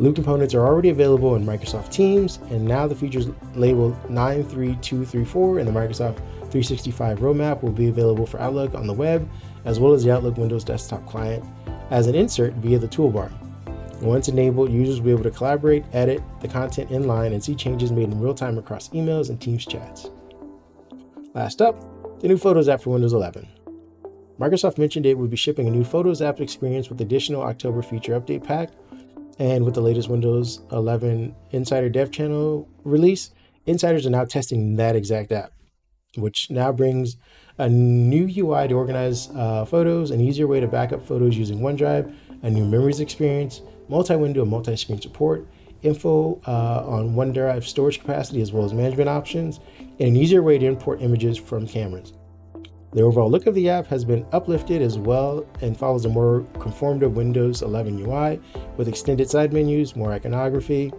Loop 0.00 0.16
components 0.16 0.54
are 0.54 0.66
already 0.66 0.90
available 0.90 1.36
in 1.36 1.46
Microsoft 1.46 1.92
Teams, 1.92 2.38
and 2.50 2.64
now 2.64 2.86
the 2.86 2.94
features 2.94 3.28
labeled 3.54 3.94
93234 4.10 5.60
in 5.60 5.66
the 5.66 5.72
Microsoft 5.72 6.16
365 6.54 7.18
roadmap 7.18 7.62
will 7.62 7.72
be 7.72 7.88
available 7.88 8.26
for 8.26 8.40
Outlook 8.40 8.74
on 8.74 8.86
the 8.86 8.92
web, 8.92 9.28
as 9.64 9.80
well 9.80 9.92
as 9.92 10.04
the 10.04 10.12
Outlook 10.12 10.36
Windows 10.36 10.64
desktop 10.64 11.06
client, 11.06 11.44
as 11.90 12.06
an 12.06 12.14
insert 12.14 12.54
via 12.54 12.78
the 12.78 12.88
toolbar. 12.88 13.32
Once 14.00 14.28
enabled, 14.28 14.72
users 14.72 15.00
will 15.00 15.06
be 15.06 15.10
able 15.12 15.22
to 15.22 15.30
collaborate, 15.30 15.84
edit 15.92 16.22
the 16.40 16.48
content 16.48 16.90
in 16.90 17.06
line, 17.06 17.32
and 17.32 17.42
see 17.42 17.54
changes 17.54 17.92
made 17.92 18.10
in 18.10 18.20
real 18.20 18.34
time 18.34 18.58
across 18.58 18.88
emails 18.90 19.30
and 19.30 19.40
Teams 19.40 19.64
chats. 19.64 20.10
Last 21.34 21.62
up, 21.62 22.20
the 22.20 22.28
new 22.28 22.36
Photos 22.36 22.68
app 22.68 22.82
for 22.82 22.90
Windows 22.90 23.12
11. 23.12 23.48
Microsoft 24.38 24.78
mentioned 24.78 25.06
it 25.06 25.16
would 25.16 25.30
be 25.30 25.36
shipping 25.36 25.68
a 25.68 25.70
new 25.70 25.84
Photos 25.84 26.20
app 26.20 26.40
experience 26.40 26.88
with 26.88 27.00
additional 27.00 27.42
October 27.42 27.82
feature 27.82 28.18
update 28.20 28.44
pack, 28.44 28.70
and 29.38 29.64
with 29.64 29.74
the 29.74 29.80
latest 29.80 30.08
Windows 30.08 30.60
11 30.72 31.34
Insider 31.50 31.88
Dev 31.88 32.10
Channel 32.10 32.68
release, 32.84 33.30
insiders 33.66 34.06
are 34.06 34.10
now 34.10 34.24
testing 34.24 34.76
that 34.76 34.96
exact 34.96 35.32
app, 35.32 35.52
which 36.16 36.50
now 36.50 36.72
brings 36.72 37.16
a 37.58 37.68
new 37.68 38.24
UI 38.24 38.68
to 38.68 38.74
organize 38.74 39.30
uh, 39.30 39.64
photos, 39.64 40.10
an 40.10 40.20
easier 40.20 40.46
way 40.46 40.60
to 40.60 40.66
back 40.66 40.92
up 40.92 41.06
photos 41.06 41.36
using 41.36 41.60
OneDrive, 41.60 42.12
a 42.42 42.50
new 42.50 42.64
memories 42.64 43.00
experience, 43.00 43.62
multi-window 43.88 44.42
and 44.42 44.50
multi-screen 44.50 45.00
support, 45.00 45.46
info 45.82 46.40
uh, 46.46 46.84
on 46.86 47.14
OneDrive 47.14 47.62
storage 47.64 48.00
capacity 48.00 48.40
as 48.40 48.52
well 48.52 48.64
as 48.64 48.72
management 48.72 49.08
options, 49.08 49.60
and 49.78 50.08
an 50.08 50.16
easier 50.16 50.42
way 50.42 50.58
to 50.58 50.66
import 50.66 51.00
images 51.00 51.38
from 51.38 51.66
cameras. 51.66 52.12
The 52.92 53.02
overall 53.02 53.30
look 53.30 53.46
of 53.46 53.54
the 53.54 53.68
app 53.68 53.86
has 53.88 54.04
been 54.04 54.24
uplifted 54.32 54.80
as 54.80 54.98
well 54.98 55.44
and 55.60 55.76
follows 55.76 56.04
a 56.04 56.08
more 56.08 56.46
conformed 56.60 57.00
to 57.00 57.08
Windows 57.08 57.62
11 57.62 58.06
UI 58.06 58.40
with 58.76 58.88
extended 58.88 59.28
side 59.28 59.52
menus, 59.52 59.96
more 59.96 60.12
iconography, 60.12 60.92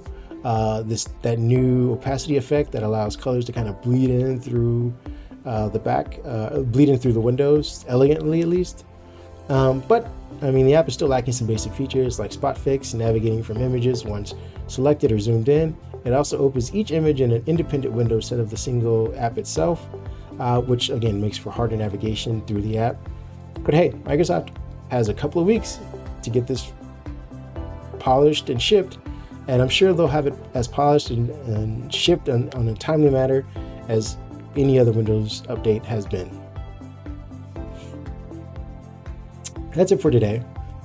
uh, 0.43 0.83
this 0.83 1.05
that 1.21 1.39
new 1.39 1.93
opacity 1.93 2.37
effect 2.37 2.71
that 2.71 2.83
allows 2.83 3.15
colors 3.15 3.45
to 3.45 3.51
kind 3.51 3.67
of 3.67 3.81
bleed 3.81 4.09
in 4.09 4.39
through 4.39 4.93
uh, 5.45 5.69
the 5.69 5.79
back, 5.79 6.19
uh, 6.25 6.59
bleed 6.59 6.89
in 6.89 6.97
through 6.97 7.13
the 7.13 7.21
windows 7.21 7.85
elegantly 7.87 8.41
at 8.41 8.47
least. 8.47 8.85
Um, 9.49 9.81
but 9.87 10.09
I 10.41 10.51
mean, 10.51 10.65
the 10.65 10.75
app 10.75 10.87
is 10.87 10.95
still 10.95 11.07
lacking 11.07 11.33
some 11.33 11.47
basic 11.47 11.73
features 11.73 12.19
like 12.19 12.31
spot 12.33 12.57
fix, 12.57 12.93
navigating 12.93 13.43
from 13.43 13.57
images 13.57 14.03
once 14.03 14.33
selected 14.67 15.11
or 15.11 15.19
zoomed 15.19 15.49
in. 15.49 15.77
It 16.03 16.13
also 16.13 16.37
opens 16.37 16.73
each 16.73 16.91
image 16.91 17.21
in 17.21 17.31
an 17.31 17.43
independent 17.45 17.93
window 17.93 18.15
instead 18.15 18.39
of 18.39 18.49
the 18.49 18.57
single 18.57 19.13
app 19.17 19.37
itself, 19.37 19.87
uh, 20.39 20.61
which 20.61 20.89
again 20.89 21.21
makes 21.21 21.37
for 21.37 21.51
harder 21.51 21.77
navigation 21.77 22.45
through 22.45 22.61
the 22.61 22.77
app. 22.77 22.97
But 23.61 23.73
hey, 23.73 23.91
Microsoft 24.03 24.55
has 24.89 25.09
a 25.09 25.13
couple 25.13 25.41
of 25.41 25.47
weeks 25.47 25.79
to 26.23 26.29
get 26.29 26.47
this 26.47 26.73
polished 27.99 28.49
and 28.49 28.61
shipped, 28.61 28.97
and 29.47 29.61
I'm 29.61 29.69
sure 29.69 29.93
they'll 29.93 30.07
have 30.07 30.27
it 30.27 30.35
as 30.53 30.67
polished 30.67 31.09
and, 31.09 31.29
and 31.47 31.93
shipped 31.93 32.29
on, 32.29 32.49
on 32.53 32.67
a 32.67 32.75
timely 32.75 33.09
manner 33.09 33.45
as 33.87 34.17
any 34.57 34.79
other 34.79 34.91
Windows 34.91 35.41
update 35.43 35.83
has 35.85 36.05
been. 36.05 36.29
That's 39.73 39.91
it 39.91 40.01
for 40.01 40.09
today. 40.11 40.43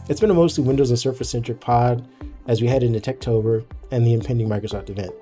It's 0.08 0.20
been 0.20 0.30
a 0.30 0.34
mostly 0.34 0.64
Windows 0.64 0.90
and 0.90 0.98
Surface 0.98 1.30
centric 1.30 1.60
pod 1.60 2.08
as 2.48 2.60
we 2.60 2.66
head 2.66 2.82
into 2.82 2.98
Techtober 2.98 3.64
and 3.92 4.04
the 4.04 4.12
impending 4.12 4.48
Microsoft 4.48 4.90
event. 4.90 5.12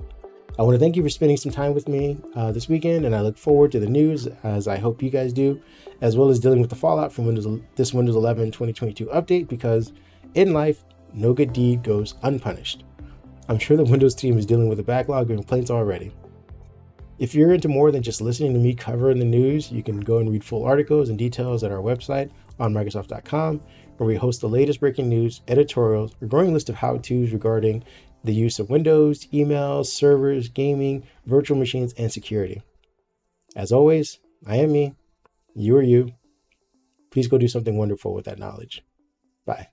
I 0.58 0.62
want 0.62 0.74
to 0.74 0.80
thank 0.80 0.96
you 0.96 1.02
for 1.02 1.08
spending 1.08 1.36
some 1.36 1.52
time 1.52 1.72
with 1.72 1.86
me 1.86 2.18
uh, 2.34 2.50
this 2.50 2.68
weekend, 2.68 3.04
and 3.04 3.14
I 3.14 3.20
look 3.20 3.38
forward 3.38 3.70
to 3.72 3.78
the 3.78 3.86
news, 3.86 4.26
as 4.42 4.66
I 4.66 4.78
hope 4.78 5.02
you 5.02 5.10
guys 5.10 5.32
do, 5.32 5.62
as 6.00 6.16
well 6.16 6.30
as 6.30 6.40
dealing 6.40 6.60
with 6.60 6.70
the 6.70 6.76
fallout 6.76 7.12
from 7.12 7.26
Windows 7.26 7.46
this 7.76 7.94
Windows 7.94 8.16
11 8.16 8.46
2022 8.46 9.06
update. 9.06 9.48
Because 9.48 9.92
in 10.34 10.52
life, 10.52 10.82
no 11.12 11.32
good 11.32 11.52
deed 11.52 11.84
goes 11.84 12.14
unpunished. 12.22 12.82
I'm 13.48 13.58
sure 13.58 13.76
the 13.76 13.84
Windows 13.84 14.16
team 14.16 14.36
is 14.36 14.46
dealing 14.46 14.68
with 14.68 14.80
a 14.80 14.82
backlog 14.82 15.30
of 15.30 15.36
complaints 15.36 15.70
already. 15.70 16.12
If 17.18 17.34
you're 17.34 17.52
into 17.52 17.66
more 17.66 17.90
than 17.90 18.02
just 18.02 18.20
listening 18.20 18.54
to 18.54 18.60
me 18.60 18.74
covering 18.74 19.18
the 19.18 19.24
news, 19.24 19.72
you 19.72 19.82
can 19.82 20.00
go 20.00 20.18
and 20.18 20.30
read 20.30 20.44
full 20.44 20.64
articles 20.64 21.08
and 21.08 21.18
details 21.18 21.64
at 21.64 21.72
our 21.72 21.82
website 21.82 22.30
on 22.60 22.72
Microsoft.com, 22.72 23.60
where 23.96 24.06
we 24.06 24.14
host 24.14 24.40
the 24.40 24.48
latest 24.48 24.78
breaking 24.78 25.08
news, 25.08 25.40
editorials, 25.48 26.14
a 26.22 26.26
growing 26.26 26.52
list 26.52 26.68
of 26.68 26.76
how 26.76 26.98
to's 26.98 27.32
regarding 27.32 27.82
the 28.22 28.34
use 28.34 28.60
of 28.60 28.70
Windows, 28.70 29.26
emails, 29.32 29.86
servers, 29.86 30.48
gaming, 30.48 31.04
virtual 31.26 31.58
machines, 31.58 31.92
and 31.94 32.12
security. 32.12 32.62
As 33.56 33.72
always, 33.72 34.20
I 34.46 34.56
am 34.56 34.70
me, 34.70 34.94
you 35.54 35.76
are 35.76 35.82
you. 35.82 36.12
Please 37.10 37.26
go 37.26 37.38
do 37.38 37.48
something 37.48 37.76
wonderful 37.76 38.14
with 38.14 38.26
that 38.26 38.38
knowledge. 38.38 38.84
Bye. 39.44 39.68